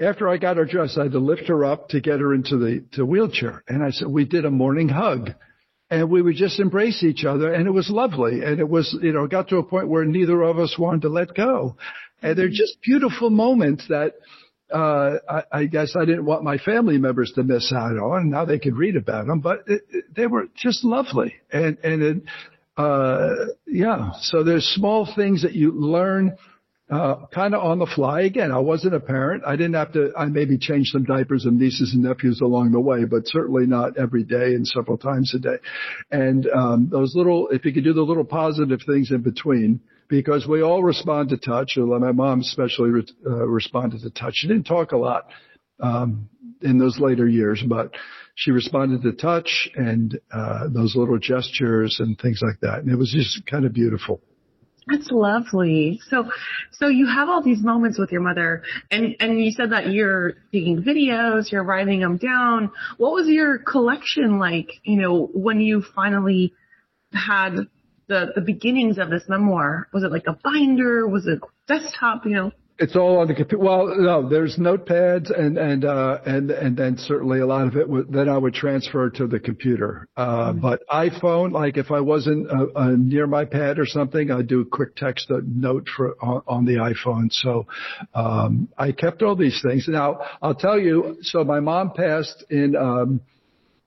[0.00, 2.56] after I got her dressed, I had to lift her up to get her into
[2.96, 3.62] the wheelchair.
[3.68, 5.30] And I said, we did a morning hug
[5.90, 8.42] and we would just embrace each other and it was lovely.
[8.42, 11.08] And it was, you know, got to a point where neither of us wanted to
[11.08, 11.76] let go.
[12.24, 14.14] And they're just beautiful moments that,
[14.72, 18.30] uh, I, I guess I didn't want my family members to miss out on.
[18.30, 21.34] Now they could read about them, but it, it, they were just lovely.
[21.52, 22.22] And, and it,
[22.78, 23.34] uh,
[23.66, 26.38] yeah, so there's small things that you learn
[26.90, 28.22] uh, kind of on the fly.
[28.22, 29.42] Again, I wasn't a parent.
[29.46, 32.80] I didn't have to, I maybe changed some diapers of nieces and nephews along the
[32.80, 35.58] way, but certainly not every day and several times a day.
[36.10, 39.80] And, um, those little, if you could do the little positive things in between,
[40.14, 44.34] because we all respond to touch, my mom especially re- uh, responded to touch.
[44.36, 45.26] She didn't talk a lot,
[45.80, 46.28] um,
[46.62, 47.90] in those later years, but
[48.36, 52.78] she responded to touch and, uh, those little gestures and things like that.
[52.80, 54.20] And it was just kind of beautiful.
[54.86, 56.00] That's lovely.
[56.10, 56.30] So,
[56.72, 60.34] so you have all these moments with your mother, and and you said that you're
[60.52, 62.70] taking videos, you're writing them down.
[62.98, 64.68] What was your collection like?
[64.82, 66.52] You know, when you finally
[67.14, 67.66] had
[68.08, 71.08] the the beginnings of this memoir, was it like a binder?
[71.08, 72.24] Was it desktop?
[72.26, 73.62] You know, it's all on the computer.
[73.62, 77.88] Well, no, there's notepads and and uh, and and then certainly a lot of it
[77.88, 80.08] would then I would transfer to the computer.
[80.16, 80.60] Uh, mm-hmm.
[80.60, 84.60] But iPhone, like if I wasn't uh, uh, near my pad or something, I'd do
[84.60, 87.28] a quick text note for on, on the iPhone.
[87.30, 87.66] So
[88.12, 89.86] um, I kept all these things.
[89.86, 91.18] Now I'll tell you.
[91.22, 93.20] So my mom passed in um,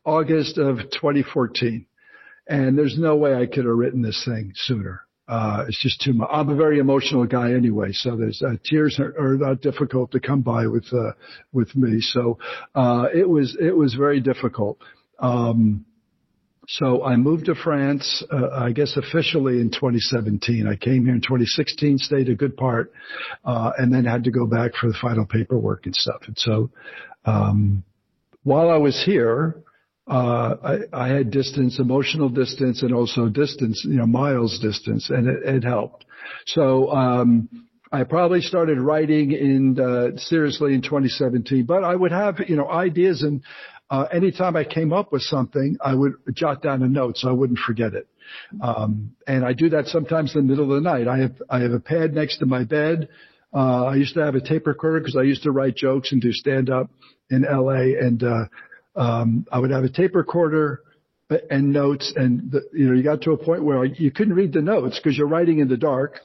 [0.06, 1.86] August of 2014,
[2.49, 5.01] and there's no way I could have written this thing sooner.
[5.27, 6.29] Uh, it's just too much.
[6.31, 10.21] I'm a very emotional guy anyway, so there's uh, tears are, are not difficult to
[10.21, 11.12] come by with uh,
[11.51, 11.99] with me.
[11.99, 12.38] So
[12.75, 14.77] uh, it was it was very difficult.
[15.19, 15.86] Um,
[16.69, 20.67] so I moved to France, uh, I guess officially in 2017.
[20.67, 22.91] I came here in 2016, stayed a good part,
[23.45, 26.21] uh, and then had to go back for the final paperwork and stuff.
[26.27, 26.69] And so,
[27.23, 27.83] um,
[28.43, 29.62] while I was here,
[30.08, 35.28] uh, I, I had distance, emotional distance, and also distance, you know, miles distance, and
[35.28, 36.06] it, it helped.
[36.46, 37.50] So um,
[37.91, 42.70] I probably started writing in uh, seriously in 2017, but I would have you know
[42.70, 43.43] ideas, and
[43.89, 47.34] uh, anytime I came up with something, I would jot down a note so I
[47.34, 48.08] wouldn't forget it.
[48.62, 51.08] Um, and I do that sometimes in the middle of the night.
[51.08, 53.10] I have I have a pad next to my bed.
[53.54, 56.22] Uh, I used to have a tape recorder because I used to write jokes and
[56.22, 56.89] do stand up
[57.30, 58.46] in LA, and uh,
[58.97, 60.81] um, I would have a tape recorder
[61.49, 64.53] and notes, and the, you know, you got to a point where you couldn't read
[64.53, 66.19] the notes because you're writing in the dark,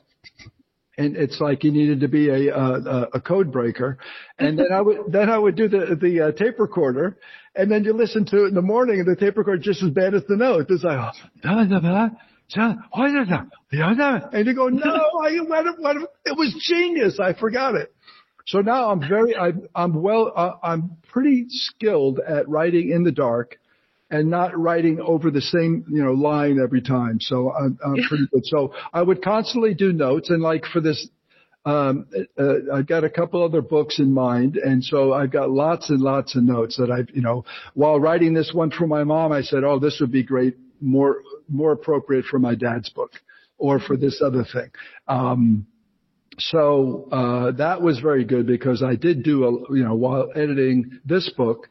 [0.97, 3.99] and it's like you needed to be a a, a code breaker.
[4.39, 7.19] And then I would then I would do the the uh, tape recorder,
[7.55, 9.91] and then you listen to it in the morning, and the tape recorder just as
[9.91, 10.67] bad as the note.
[10.69, 10.99] It's like.
[10.99, 11.19] Oh,
[14.33, 17.19] and you go, no, I, what, what, it was genius.
[17.19, 17.95] I forgot it.
[18.47, 23.13] So now I'm very, I'm, I'm well, uh, I'm pretty skilled at writing in the
[23.13, 23.59] dark
[24.11, 27.19] and not writing over the same, you know, line every time.
[27.21, 28.45] So I'm, I'm pretty good.
[28.45, 31.09] So I would constantly do notes and like for this,
[31.65, 32.07] um,
[32.39, 34.57] uh, I've got a couple other books in mind.
[34.57, 38.35] And so I've got lots and lots of notes that I've, you know, while writing
[38.35, 40.57] this one for my mom, I said, Oh, this would be great.
[40.81, 43.13] More, more appropriate for my dad's book
[43.57, 44.73] or for this other thing.
[45.07, 45.67] Um,
[46.39, 51.01] so uh, that was very good because I did do a you know while editing
[51.05, 51.69] this book.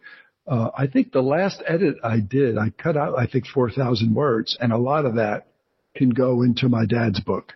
[0.47, 4.13] Uh, I think the last edit I did, I cut out I think four thousand
[4.13, 5.47] words, and a lot of that
[5.95, 7.53] can go into my dad's book.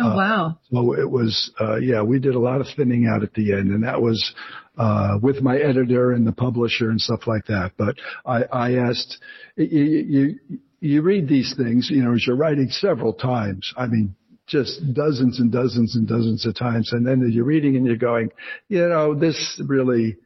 [0.00, 0.46] Oh wow!
[0.46, 3.52] Uh, so it was uh, yeah, we did a lot of thinning out at the
[3.52, 4.34] end, and that was
[4.76, 7.72] uh, with my editor and the publisher and stuff like that.
[7.76, 9.18] But I, I asked
[9.56, 13.72] you, you you read these things, you know, as you're writing several times.
[13.76, 14.14] I mean,
[14.48, 16.92] just dozens and dozens and dozens of times.
[16.92, 18.30] And then you're reading and you're going,
[18.68, 20.16] you know, this really,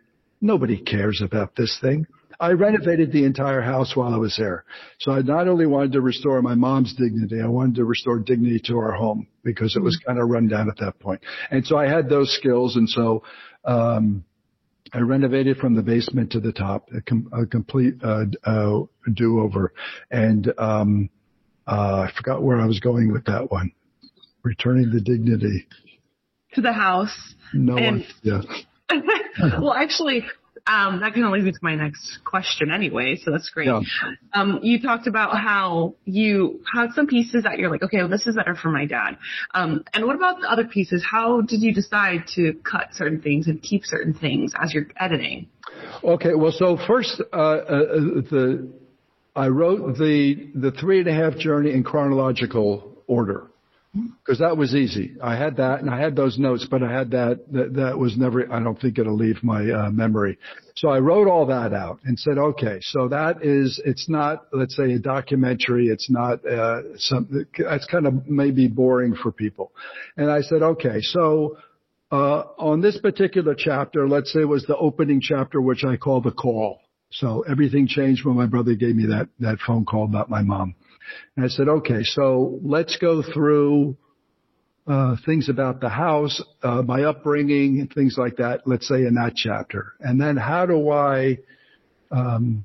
[0.40, 2.06] nobody cares about this thing.
[2.40, 4.64] I renovated the entire house while I was there.
[4.98, 8.60] So I not only wanted to restore my mom's dignity, I wanted to restore dignity
[8.66, 11.20] to our home because it was kind of run down at that point.
[11.50, 12.76] And so I had those skills.
[12.76, 13.22] And so,
[13.64, 14.24] um,
[14.94, 18.80] I renovated from the basement to the top, a, com- a complete uh, uh,
[19.14, 19.72] do-over,
[20.10, 21.08] and um,
[21.66, 23.72] uh, I forgot where I was going with that one
[24.42, 25.66] returning the dignity
[26.54, 27.34] to the house.
[27.52, 28.06] No and, one.
[28.22, 28.40] Yeah.
[29.60, 30.24] well, actually,
[30.66, 33.66] um, that kind of leads me to my next question anyway, so that's great.
[33.66, 33.80] Yeah.
[34.32, 38.26] Um, you talked about how you had some pieces that you're like, okay, well, this
[38.26, 39.18] is better for my dad.
[39.54, 41.04] Um, and what about the other pieces?
[41.08, 45.48] How did you decide to cut certain things and keep certain things as you're editing?
[46.04, 47.78] Okay, well, so first, uh, uh,
[48.30, 48.68] the
[49.34, 53.48] I wrote the the three and a half journey in chronological order
[53.94, 55.16] because that was easy.
[55.22, 58.16] I had that and I had those notes, but I had that, that, that was
[58.16, 60.38] never, I don't think it'll leave my uh, memory.
[60.76, 64.76] So I wrote all that out and said, okay, so that is, it's not, let's
[64.76, 65.88] say a documentary.
[65.88, 69.72] It's not, uh, some, that's kind of maybe boring for people.
[70.16, 71.58] And I said, okay, so,
[72.10, 76.20] uh, on this particular chapter, let's say it was the opening chapter, which I call
[76.20, 76.80] the call.
[77.10, 80.74] So everything changed when my brother gave me that, that phone call about my mom.
[81.36, 83.96] And I said, okay, so let's go through
[84.86, 88.62] uh, things about the house, uh, my upbringing, and things like that.
[88.66, 91.38] Let's say in that chapter, and then how do I
[92.10, 92.64] um,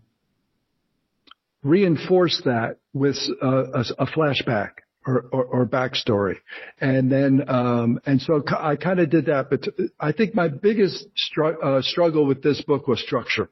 [1.64, 4.72] reinforce that with a, a, a flashback
[5.06, 6.38] or, or, or, backstory,
[6.82, 9.50] and then um, and so I kind of did that.
[9.50, 9.68] But
[10.00, 13.50] I think my biggest str- uh, struggle with this book was structure.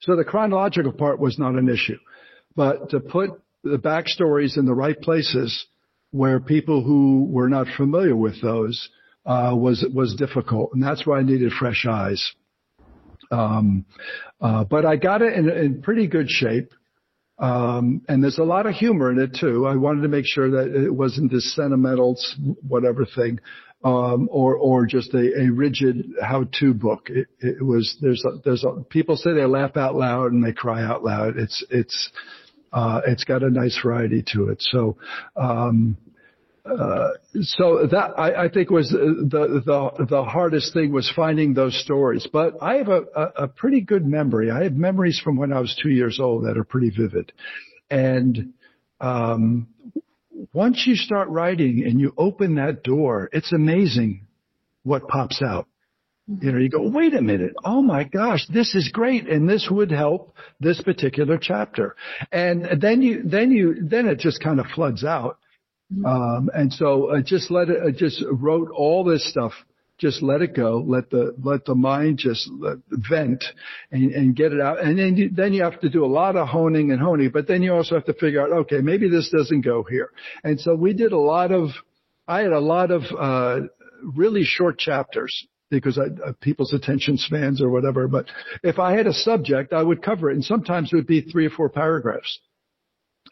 [0.00, 1.98] So the chronological part was not an issue,
[2.54, 5.66] but to put the backstories in the right places
[6.10, 8.88] where people who were not familiar with those
[9.26, 12.32] uh, was was difficult, and that's why I needed fresh eyes.
[13.30, 13.84] Um,
[14.40, 16.72] uh, but I got it in, in pretty good shape,
[17.38, 19.66] um, and there's a lot of humor in it too.
[19.66, 22.18] I wanted to make sure that it wasn't this sentimental
[22.66, 23.38] whatever thing,
[23.84, 27.08] um, or or just a, a rigid how-to book.
[27.08, 30.52] It, it was there's a, there's a, people say they laugh out loud and they
[30.52, 31.36] cry out loud.
[31.36, 32.10] It's it's
[32.72, 34.58] uh, it's got a nice variety to it.
[34.60, 34.96] So,
[35.36, 35.96] um,
[36.64, 37.08] uh,
[37.40, 42.28] so that I, I, think was the, the the hardest thing was finding those stories.
[42.30, 44.50] But I have a, a, a, pretty good memory.
[44.50, 47.32] I have memories from when I was two years old that are pretty vivid,
[47.90, 48.52] and
[49.00, 49.68] um,
[50.52, 54.26] once you start writing and you open that door, it's amazing
[54.82, 55.66] what pops out.
[56.38, 57.54] You know, you go, wait a minute.
[57.64, 59.28] Oh my gosh, this is great.
[59.28, 61.96] And this would help this particular chapter.
[62.30, 65.38] And then you, then you, then it just kind of floods out.
[66.06, 69.52] Um, and so I just let it, I just wrote all this stuff.
[69.98, 70.82] Just let it go.
[70.86, 73.44] Let the, let the mind just let, vent
[73.90, 74.80] and, and get it out.
[74.80, 77.48] And then you, then you have to do a lot of honing and honing, but
[77.48, 80.10] then you also have to figure out, okay, maybe this doesn't go here.
[80.44, 81.70] And so we did a lot of,
[82.28, 83.66] I had a lot of, uh,
[84.02, 88.08] really short chapters because I, uh, people's attention spans or whatever.
[88.08, 88.26] But
[88.62, 90.34] if I had a subject, I would cover it.
[90.34, 92.40] And sometimes it would be three or four paragraphs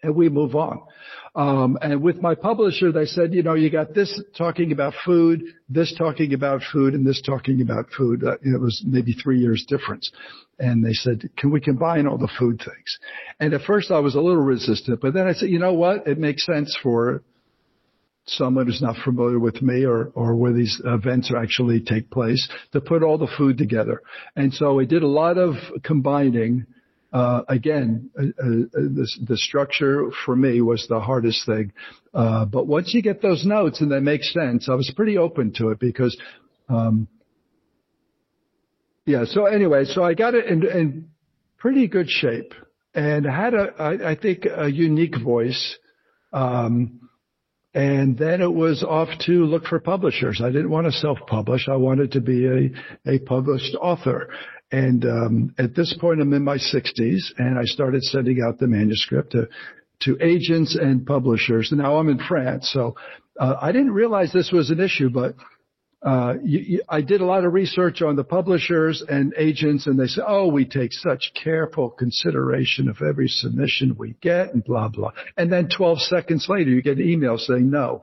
[0.02, 0.82] and we move on.
[1.34, 5.42] Um, and with my publisher, they said, you know, you got this talking about food,
[5.68, 8.24] this talking about food, and this talking about food.
[8.24, 10.10] Uh, it was maybe three years difference.
[10.58, 12.98] And they said, can we combine all the food things?
[13.38, 16.06] And at first I was a little resistant, but then I said, you know what?
[16.06, 17.22] It makes sense for
[18.28, 22.80] someone who's not familiar with me or, or where these events actually take place to
[22.80, 24.02] put all the food together.
[24.36, 26.66] And so we did a lot of combining.
[27.10, 31.72] Uh, again, uh, uh, the, the, structure for me was the hardest thing.
[32.12, 35.54] Uh, but once you get those notes and they make sense, I was pretty open
[35.54, 36.14] to it because,
[36.68, 37.08] um,
[39.06, 39.24] yeah.
[39.24, 41.08] So anyway, so I got it in, in
[41.56, 42.52] pretty good shape
[42.94, 45.78] and had a, I, I think, a unique voice.
[46.32, 47.07] Um,
[47.78, 50.40] and then it was off to look for publishers.
[50.42, 51.68] I didn't want to self-publish.
[51.68, 52.70] I wanted to be a,
[53.08, 54.30] a published author.
[54.72, 58.66] And um, at this point, I'm in my 60s, and I started sending out the
[58.66, 59.48] manuscript to
[60.00, 61.70] to agents and publishers.
[61.72, 62.96] Now I'm in France, so
[63.38, 65.34] uh, I didn't realize this was an issue, but
[66.00, 70.06] uh, you, I did a lot of research on the publishers and agents, and they
[70.06, 75.12] say, "Oh, we take such careful consideration of every submission we get," and blah blah.
[75.36, 78.02] And then 12 seconds later, you get an email saying no.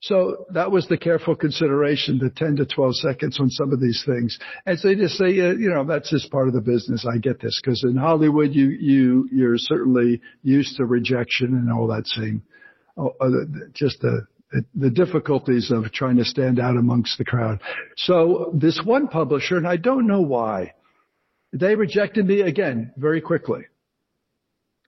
[0.00, 4.02] So that was the careful consideration, the 10 to 12 seconds on some of these
[4.04, 4.36] things.
[4.66, 7.06] And so they just say, you know, that's just part of the business.
[7.06, 11.86] I get this because in Hollywood, you you you're certainly used to rejection and all
[11.86, 12.42] that same,
[12.98, 13.08] uh,
[13.74, 14.26] just the
[14.74, 17.60] the difficulties of trying to stand out amongst the crowd.
[17.96, 20.74] So this one publisher, and I don't know why,
[21.52, 23.62] they rejected me again very quickly.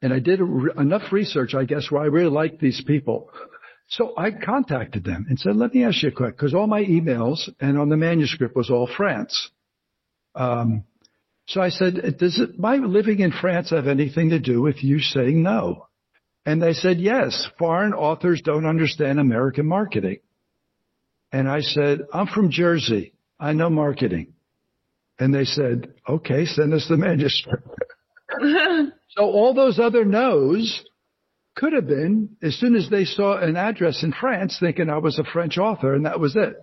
[0.02, 3.30] And I did enough research, I guess, where I really liked these people.
[3.88, 6.82] So I contacted them and said, let me ask you a question, because all my
[6.84, 9.50] emails and on the manuscript was all France.
[10.34, 10.84] Um,
[11.46, 15.00] so I said, does it, my living in France have anything to do with you
[15.00, 15.86] saying no?
[16.46, 20.18] And they said, yes, foreign authors don't understand American marketing.
[21.32, 23.14] And I said, I'm from Jersey.
[23.40, 24.34] I know marketing.
[25.18, 27.66] And they said, okay, send us the manuscript.
[29.08, 30.84] so all those other no's
[31.56, 35.18] could have been as soon as they saw an address in France thinking I was
[35.18, 36.56] a French author and that was it.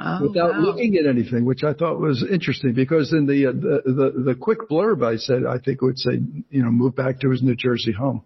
[0.00, 0.60] Oh, without wow.
[0.60, 4.34] looking at anything, which I thought was interesting because in the, uh, the, the the
[4.36, 6.20] quick blurb I said I think it would say
[6.50, 8.22] you know move back to his New Jersey home.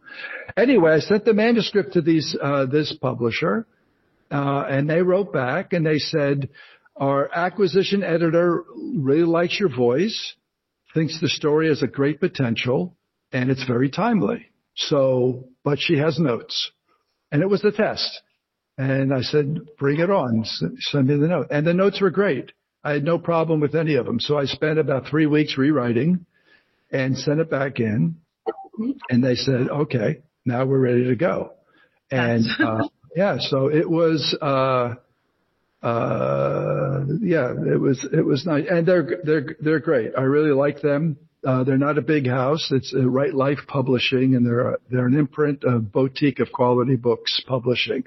[0.54, 3.66] Anyway, I sent the manuscript to these uh, this publisher,
[4.30, 6.50] uh, and they wrote back and they said
[6.96, 8.64] our acquisition editor
[8.94, 10.34] really likes your voice,
[10.92, 12.98] thinks the story has a great potential,
[13.32, 14.50] and it's very timely.
[14.74, 16.70] So, but she has notes,
[17.30, 18.20] and it was the test.
[18.78, 20.44] And I said, bring it on.
[20.78, 21.48] Send me the note.
[21.50, 22.52] And the notes were great.
[22.84, 24.18] I had no problem with any of them.
[24.18, 26.26] So I spent about three weeks rewriting
[26.90, 28.16] and sent it back in.
[29.10, 31.52] And they said, okay, now we're ready to go.
[32.10, 34.94] And, uh, yeah, so it was, uh,
[35.82, 38.64] uh, yeah, it was, it was nice.
[38.68, 40.12] And they're, they're, they're great.
[40.16, 41.18] I really like them.
[41.44, 42.68] Uh, they're not a big house.
[42.70, 47.42] It's uh, Write Life Publishing, and they're they're an imprint, a boutique of quality books
[47.46, 48.04] publishing,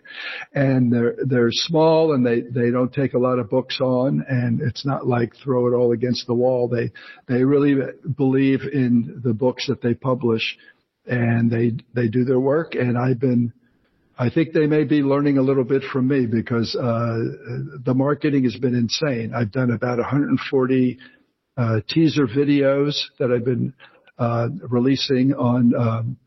[0.54, 4.62] and they're they're small and they they don't take a lot of books on, and
[4.62, 6.70] it's not like throw it all against the wall.
[6.70, 6.92] They
[7.28, 7.76] they really
[8.16, 10.58] believe in the books that they publish,
[11.06, 12.76] and they they do their work.
[12.76, 13.52] And I've been
[14.18, 17.18] I think they may be learning a little bit from me because uh,
[17.84, 19.34] the marketing has been insane.
[19.36, 20.98] I've done about 140
[21.58, 23.74] uh, teaser videos that I've been
[24.18, 26.18] uh, releasing on um,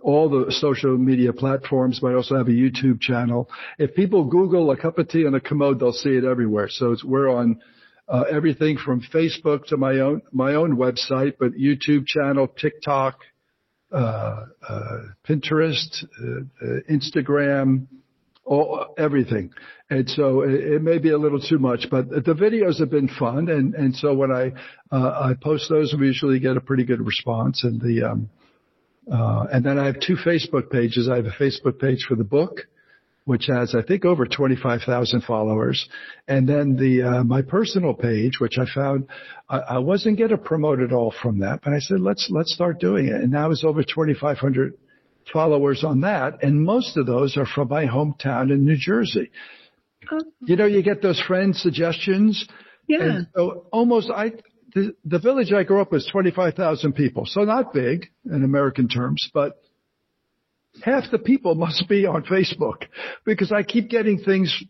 [0.00, 3.48] all the social media platforms, but I also have a YouTube channel.
[3.78, 6.68] If people Google a cup of tea on a commode, they'll see it everywhere.
[6.70, 7.60] So we're on
[8.08, 13.18] uh, everything from Facebook to my own my own website, but YouTube channel, TikTok,
[13.92, 17.86] uh, uh, Pinterest, uh, Instagram,
[18.48, 19.50] all, everything.
[19.90, 23.08] And so it, it, may be a little too much, but the videos have been
[23.08, 23.48] fun.
[23.48, 24.52] And, and so when I,
[24.90, 27.64] uh, I post those, we usually get a pretty good response.
[27.64, 28.30] And the, um,
[29.10, 31.08] uh, and then I have two Facebook pages.
[31.10, 32.60] I have a Facebook page for the book,
[33.24, 35.88] which has, I think, over 25,000 followers.
[36.26, 39.08] And then the, uh, my personal page, which I found,
[39.48, 43.06] I, I wasn't getting promoted all from that, but I said, let's, let's start doing
[43.06, 43.14] it.
[43.14, 44.74] And now it's over 2,500
[45.32, 46.42] followers on that.
[46.42, 49.30] And most of those are from my hometown in New Jersey.
[50.46, 52.46] You know, you get those friend suggestions.
[52.86, 53.20] Yeah.
[53.34, 54.32] so almost I,
[54.74, 57.24] the, the village I grew up was 25,000 people.
[57.26, 59.60] So not big in American terms, but
[60.82, 62.84] half the people must be on Facebook
[63.24, 64.62] because I keep getting things.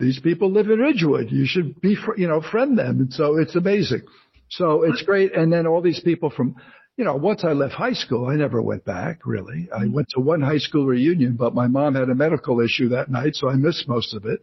[0.00, 1.30] These people live in Ridgewood.
[1.30, 3.00] You should be, you know, friend them.
[3.00, 4.02] And so it's amazing.
[4.50, 5.34] So it's great.
[5.36, 6.56] And then all these people from
[6.96, 9.68] you know, once I left high school, I never went back really.
[9.74, 9.92] I mm-hmm.
[9.92, 13.34] went to one high school reunion, but my mom had a medical issue that night,
[13.34, 14.40] so I missed most of it.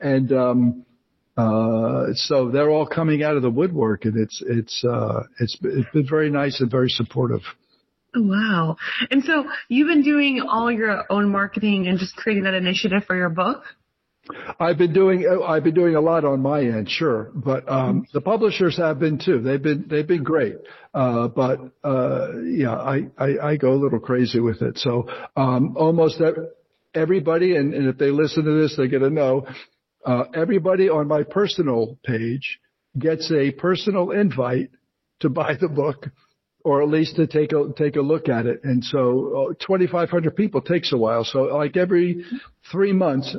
[0.00, 0.86] And, um,
[1.36, 5.90] uh, so they're all coming out of the woodwork and it's, it's, uh, it's, it's
[5.92, 7.40] been very nice and very supportive.
[8.14, 8.76] Oh, wow.
[9.10, 13.16] And so you've been doing all your own marketing and just creating that initiative for
[13.16, 13.62] your book?
[14.58, 18.20] I've been doing I've been doing a lot on my end, sure, but um, the
[18.20, 19.40] publishers have been too.
[19.40, 20.56] They've been they've been great,
[20.94, 24.78] uh, but uh, yeah, I, I, I go a little crazy with it.
[24.78, 26.20] So um, almost
[26.94, 29.46] everybody, and, and if they listen to this, they're going to know.
[30.04, 32.58] Uh, everybody on my personal page
[32.98, 34.70] gets a personal invite
[35.20, 36.06] to buy the book
[36.64, 38.60] or at least to take a take a look at it.
[38.64, 41.24] And so, 2,500 people takes a while.
[41.24, 42.24] So, like every
[42.70, 43.34] three months,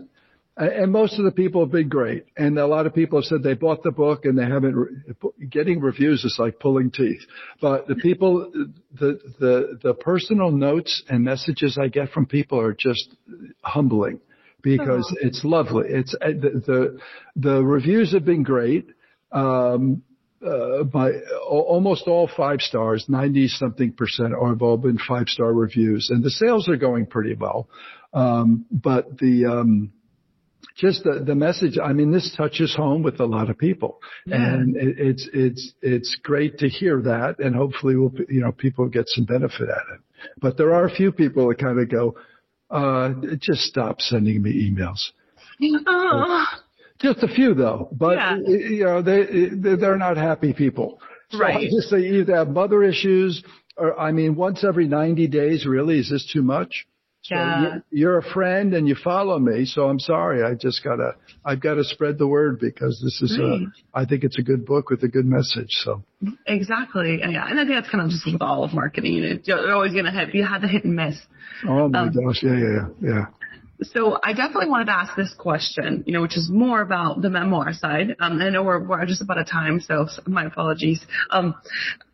[0.66, 2.26] and most of the people have been great.
[2.38, 4.76] And a lot of people have said they bought the book and they haven't.
[4.76, 7.22] Re- getting reviews is like pulling teeth.
[7.60, 8.52] But the people,
[8.94, 13.16] the the the personal notes and messages I get from people are just
[13.64, 14.22] humbling
[14.62, 15.26] because oh.
[15.28, 15.86] it's lovely.
[15.90, 17.00] It's uh, the, the
[17.36, 18.88] the reviews have been great.
[19.32, 20.04] Um,
[20.46, 21.12] uh, by
[21.48, 26.32] almost all five stars, 90 something percent have all been five star reviews and the
[26.32, 27.70] sales are going pretty well.
[28.12, 29.92] Um, but the, um,
[30.76, 34.54] just the, the message, I mean, this touches home with a lot of people yeah.
[34.54, 37.40] and it, it's, it's, it's great to hear that.
[37.40, 40.02] And hopefully we'll, you know, people get some benefit at it.
[40.40, 42.16] But there are a few people that kind of go,
[42.70, 45.00] uh, just stop sending me emails.
[45.88, 46.46] Oh.
[47.00, 48.38] Just a few though, but yeah.
[48.46, 51.00] you know, they, they're not happy people.
[51.32, 51.58] So right.
[51.58, 53.44] I just say either have mother issues
[53.78, 56.86] or, I mean, once every 90 days, really, is this too much?
[57.24, 57.62] So yeah.
[57.62, 60.44] You're, you're, a friend and you follow me, so I'm sorry.
[60.44, 61.16] I just gotta,
[61.46, 63.62] I've gotta spread the word because this is right.
[63.62, 65.70] a, I think it's a good book with a good message.
[65.84, 66.04] So
[66.48, 69.42] exactly, yeah, and I think that's kind of just with all of marketing.
[69.44, 71.16] You're always gonna have you have the hit and miss.
[71.68, 73.26] Oh my um, gosh, yeah, yeah, yeah.
[73.84, 77.30] So I definitely wanted to ask this question, you know, which is more about the
[77.30, 78.16] memoir side.
[78.20, 81.04] Um, I know we're, we're just about a time, so my apologies.
[81.32, 81.56] Um,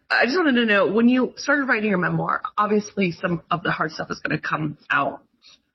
[0.09, 3.71] I just wanted to know when you started writing your memoir, obviously some of the
[3.71, 5.21] hard stuff is going to come out.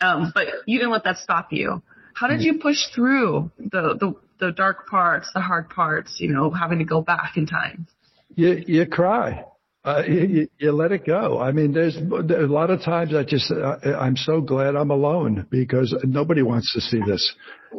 [0.01, 1.83] Um, but you didn't let that stop you.
[2.15, 6.51] How did you push through the, the, the dark parts, the hard parts, you know,
[6.51, 7.87] having to go back in time?
[8.35, 9.45] You, you cry.
[9.85, 11.41] Uh, you, you, let it go.
[11.41, 14.91] I mean, there's, there's a lot of times I just, I, I'm so glad I'm
[14.91, 17.35] alone because nobody wants to see this.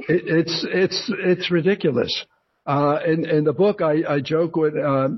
[0.10, 2.26] It, it's, it's, it's ridiculous.
[2.66, 5.10] Uh, in, in the book, I, I joke with, uh,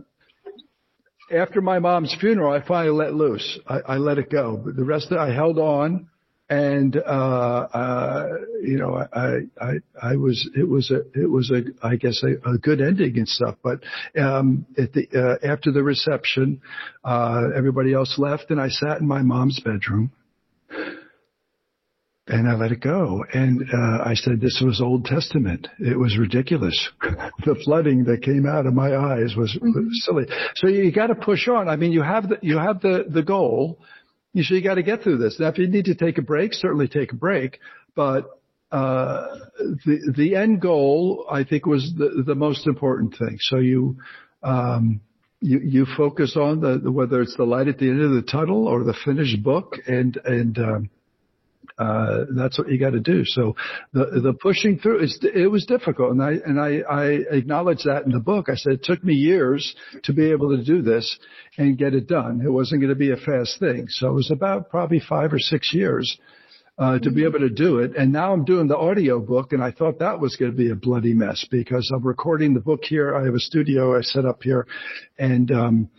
[1.32, 3.59] after my mom's funeral, I finally let loose.
[3.67, 4.57] I, I let it go.
[4.57, 6.09] But the rest of it, I held on
[6.49, 8.28] and uh, uh,
[8.61, 9.71] you know, I, I,
[10.01, 13.28] I was, it was a, it was a, I guess a, a good ending and
[13.28, 13.55] stuff.
[13.63, 13.80] But
[14.19, 16.61] um, at the uh, after the reception,
[17.03, 20.11] uh, everybody else left, and I sat in my mom's bedroom,
[22.28, 23.23] and I let it go.
[23.34, 25.67] And uh, I said, "This was Old Testament.
[25.80, 26.89] It was ridiculous.
[27.01, 29.88] the flooding that came out of my eyes was, was mm-hmm.
[29.91, 30.26] silly.
[30.55, 31.69] So you got to push on.
[31.69, 33.80] I mean, you have the you have the the goal."
[34.36, 35.39] you so you got to get through this.
[35.39, 37.59] Now, if you need to take a break, certainly take a break.
[37.95, 38.26] But
[38.69, 39.38] uh,
[39.86, 43.38] the the end goal, I think, was the the most important thing.
[43.39, 43.95] So you
[44.43, 44.99] um,
[45.39, 48.67] you you focus on the whether it's the light at the end of the tunnel
[48.67, 50.89] or the finished book, and and um,
[51.78, 53.24] uh, that's what you got to do.
[53.26, 53.55] So
[53.93, 58.05] the the pushing through is it was difficult, and I and I I acknowledge that
[58.05, 58.49] in the book.
[58.49, 61.18] I said it took me years to be able to do this
[61.57, 62.41] and get it done.
[62.45, 65.39] It wasn't going to be a fast thing, so it was about probably five or
[65.39, 66.18] six years.
[66.78, 67.95] Uh, to be able to do it.
[67.95, 70.72] And now I'm doing the audio book and I thought that was going to be
[70.72, 73.16] a bloody mess because I'm recording the book here.
[73.16, 74.68] I have a studio I set up here
[75.18, 75.89] and, um,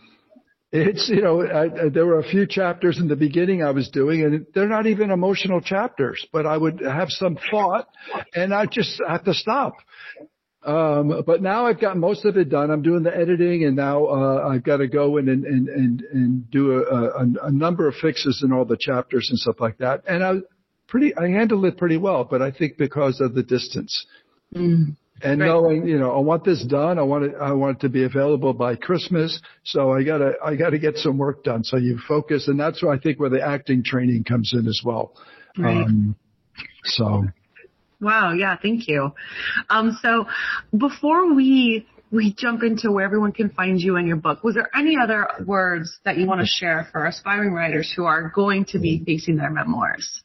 [0.71, 4.23] it's, you know, I, there were a few chapters in the beginning I was doing
[4.23, 7.87] and they're not even emotional chapters, but I would have some thought
[8.35, 9.73] and I just have to stop.
[10.63, 12.69] Um, but now I've got most of it done.
[12.69, 16.01] I'm doing the editing and now, uh, I've got to go in and, and, and,
[16.01, 19.77] and do a, a, a number of fixes in all the chapters and stuff like
[19.77, 20.03] that.
[20.05, 20.33] And I
[20.89, 24.05] pretty, I handled it pretty well, but I think because of the distance.
[24.53, 25.47] Mm and right.
[25.47, 26.99] knowing, you know, I want this done.
[26.99, 29.41] I want it, I want it to be available by Christmas.
[29.63, 31.63] So I gotta, I gotta get some work done.
[31.63, 34.81] So you focus and that's where I think where the acting training comes in as
[34.83, 35.13] well.
[35.57, 35.85] Right.
[35.85, 36.15] Um,
[36.83, 37.25] so.
[37.99, 38.33] Wow.
[38.33, 38.55] Yeah.
[38.61, 39.13] Thank you.
[39.69, 40.27] Um, so
[40.77, 44.69] before we, we jump into where everyone can find you and your book, was there
[44.73, 48.79] any other words that you want to share for aspiring writers who are going to
[48.79, 50.21] be facing their memoirs?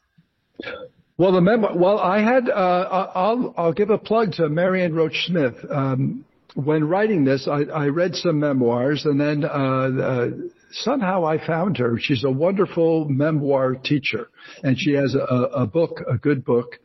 [1.19, 1.77] Well, the memoir.
[1.77, 2.49] Well, I had.
[2.49, 5.55] Uh, I'll I'll give a plug to Marion Roach Smith.
[5.71, 10.29] Um, when writing this, I, I, read some memoirs, and then uh, uh,
[10.73, 11.99] somehow I found her.
[11.99, 14.29] She's a wonderful memoir teacher,
[14.63, 16.79] and she has a, a book, a good book.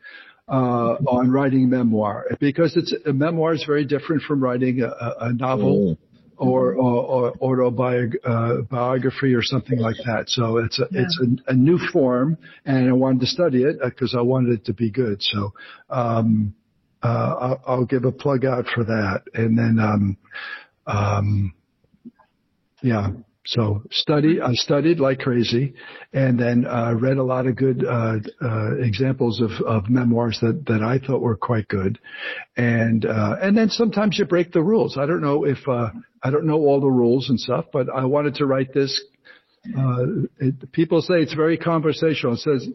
[0.50, 5.30] Uh, on writing memoir because it's a memoir is very different from writing a, a
[5.34, 5.94] novel.
[5.94, 6.07] Mm
[6.38, 10.24] or, or, or autobiography uh, or something like that.
[10.28, 11.02] So it's a, yeah.
[11.02, 14.60] it's a, a, new form and I wanted to study it because uh, I wanted
[14.60, 15.22] it to be good.
[15.22, 15.52] So,
[15.90, 16.54] um,
[17.02, 19.22] uh, I'll, I'll, give a plug out for that.
[19.34, 20.16] And then, um,
[20.86, 21.54] um,
[22.82, 23.10] yeah,
[23.48, 25.72] so study, I studied like crazy
[26.12, 30.66] and then, uh, read a lot of good, uh, uh, examples of, of memoirs that,
[30.66, 31.98] that I thought were quite good.
[32.58, 34.98] And, uh, and then sometimes you break the rules.
[34.98, 35.90] I don't know if, uh,
[36.22, 39.02] I don't know all the rules and stuff, but I wanted to write this
[39.76, 40.04] uh,
[40.38, 42.34] it, people say it's very conversational.
[42.34, 42.68] It says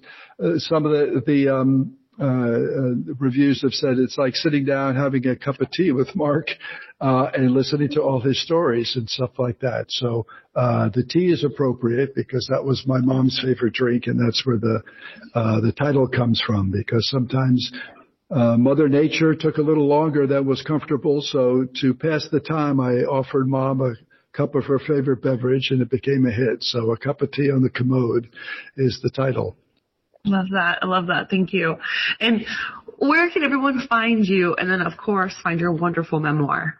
[0.63, 5.59] some of the the um, reviews have said it's like sitting down having a cup
[5.61, 6.47] of tea with Mark
[7.01, 9.85] uh, and listening to all his stories and stuff like that.
[9.89, 14.45] So uh, the tea is appropriate because that was my mom's favorite drink, and that's
[14.45, 14.81] where the
[15.33, 16.71] uh, the title comes from.
[16.71, 17.71] Because sometimes
[18.29, 22.79] uh, Mother Nature took a little longer than was comfortable, so to pass the time,
[22.79, 23.93] I offered Mom a
[24.35, 26.63] cup of her favorite beverage, and it became a hit.
[26.63, 28.29] So a cup of tea on the commode
[28.77, 29.57] is the title.
[30.25, 30.79] Love that.
[30.81, 31.29] I love that.
[31.29, 31.75] Thank you.
[32.19, 32.45] And
[32.97, 34.55] where can everyone find you?
[34.55, 36.79] And then, of course, find your wonderful memoir.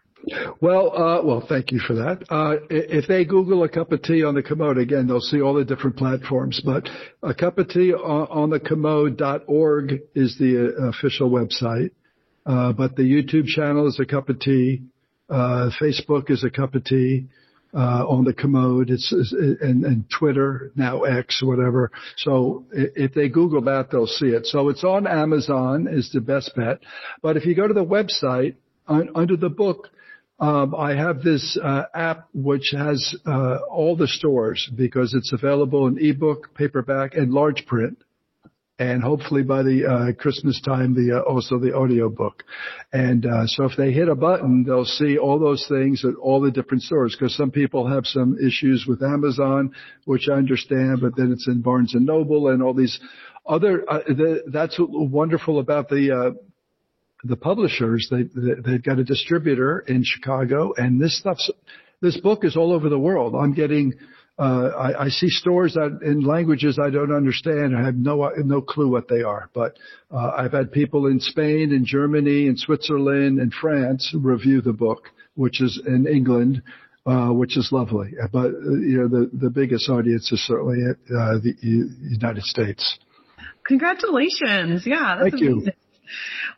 [0.62, 2.24] Well, uh, well, thank you for that.
[2.30, 5.52] Uh, if they Google a cup of tea on the commode, again, they'll see all
[5.52, 6.62] the different platforms.
[6.64, 6.88] But
[7.22, 11.90] a cup of tea on, the commode.org is the uh, official website.
[12.46, 14.84] Uh, but the YouTube channel is a cup of tea.
[15.28, 17.26] Uh, Facebook is a cup of tea
[17.74, 18.90] uh, on the commode.
[18.90, 21.90] It's, it's and, and Twitter now X whatever.
[22.18, 24.46] So if they Google that, they'll see it.
[24.46, 26.80] So it's on Amazon is the best bet.
[27.22, 28.56] But if you go to the website
[28.86, 29.88] un, under the book,
[30.40, 35.86] um, I have this uh, app which has uh, all the stores because it's available
[35.86, 37.98] in ebook, paperback, and large print
[38.78, 42.42] and hopefully by the uh, Christmas time, the uh, also the audio book.
[42.92, 46.40] And uh, so if they hit a button, they'll see all those things at all
[46.40, 47.16] the different stores.
[47.16, 49.72] Because some people have some issues with Amazon,
[50.06, 52.98] which I understand, but then it's in Barnes and Noble and all these
[53.46, 53.84] other.
[53.88, 56.34] Uh, the, that's wonderful about the.
[56.34, 56.40] Uh,
[57.26, 61.50] the publishers, they, they, they've got a distributor in Chicago and this stuff's,
[62.02, 63.34] this book is all over the world.
[63.34, 63.94] I'm getting,
[64.38, 67.76] uh, I, I, see stores that in languages I don't understand.
[67.76, 69.48] I have no no clue what they are.
[69.54, 69.78] But
[70.10, 75.10] uh, I've had people in Spain, in Germany, in Switzerland, and France review the book,
[75.36, 76.62] which is in England,
[77.06, 78.10] uh, which is lovely.
[78.32, 82.98] But uh, you know, the the biggest audience is certainly uh, the United States.
[83.68, 84.84] Congratulations!
[84.84, 85.60] Yeah, thank amazing.
[85.60, 85.72] you.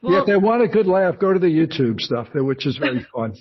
[0.00, 2.78] Well, yeah, if they want a good laugh, go to the YouTube stuff, which is
[2.78, 3.34] very fun.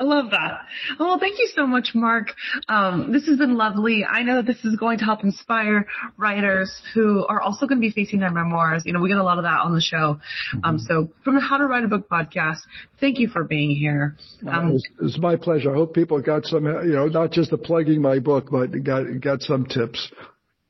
[0.00, 0.62] I love that.
[0.98, 2.32] Well, thank you so much, Mark.
[2.68, 4.04] Um, this has been lovely.
[4.04, 5.86] I know that this is going to help inspire
[6.16, 8.82] writers who are also going to be facing their memoirs.
[8.84, 10.18] You know, we get a lot of that on the show.
[10.64, 10.86] Um, mm-hmm.
[10.86, 12.58] so from the How to Write a Book podcast,
[12.98, 14.16] thank you for being here.
[14.48, 15.70] Um, it's, it's my pleasure.
[15.70, 19.04] I hope people got some, you know, not just the plugging my book, but got
[19.20, 20.10] got some tips.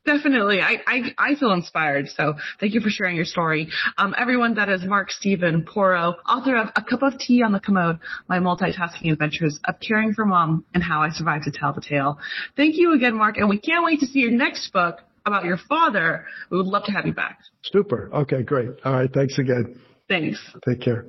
[0.07, 0.61] Definitely.
[0.61, 2.09] I, I, I feel inspired.
[2.09, 3.69] So thank you for sharing your story.
[3.97, 7.61] Um, everyone that is Mark Steven Porro, author of A Cup of Tea on the
[7.61, 7.99] Commode,
[8.29, 12.19] My Multitasking Adventures of Caring for Mom and How I Survived to Tell the Tale.
[12.57, 13.39] Thank you again, Mark.
[13.39, 16.27] And we can't wait to see your next book about your father.
[16.51, 17.39] We would love to have you back.
[17.63, 18.11] Super.
[18.13, 18.71] Okay, great.
[18.85, 19.11] All right.
[19.13, 19.81] Thanks again.
[20.09, 20.39] Thanks.
[20.69, 21.07] Take care.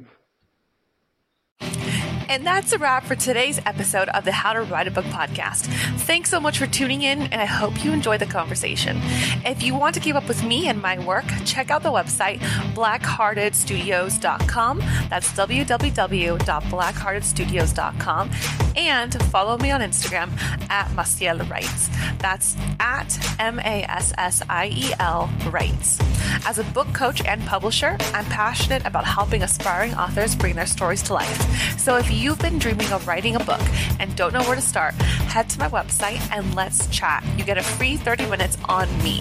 [2.28, 5.66] And that's a wrap for today's episode of the How to Write a Book podcast.
[6.02, 8.98] Thanks so much for tuning in, and I hope you enjoyed the conversation.
[9.46, 12.40] If you want to keep up with me and my work, check out the website
[12.74, 14.80] blackheartedstudios.com.
[15.10, 18.32] That's www.blackheartedstudios.com.
[18.76, 20.30] And follow me on Instagram
[20.70, 21.90] at Massiel Writes.
[22.20, 26.00] That's at M A S S I E L Writes.
[26.46, 31.02] As a book coach and publisher, I'm passionate about helping aspiring authors bring their stories
[31.04, 31.80] to life.
[31.80, 33.62] So if you've been dreaming of writing a book
[34.00, 37.24] and don't know where to start, head to my website and let's chat.
[37.38, 39.20] You get a free 30 minutes on me.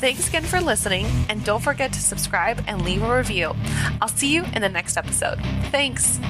[0.00, 3.54] Thanks again for listening, and don't forget to subscribe and leave a review.
[4.00, 5.38] I'll see you in the next episode.
[5.70, 6.20] Thanks.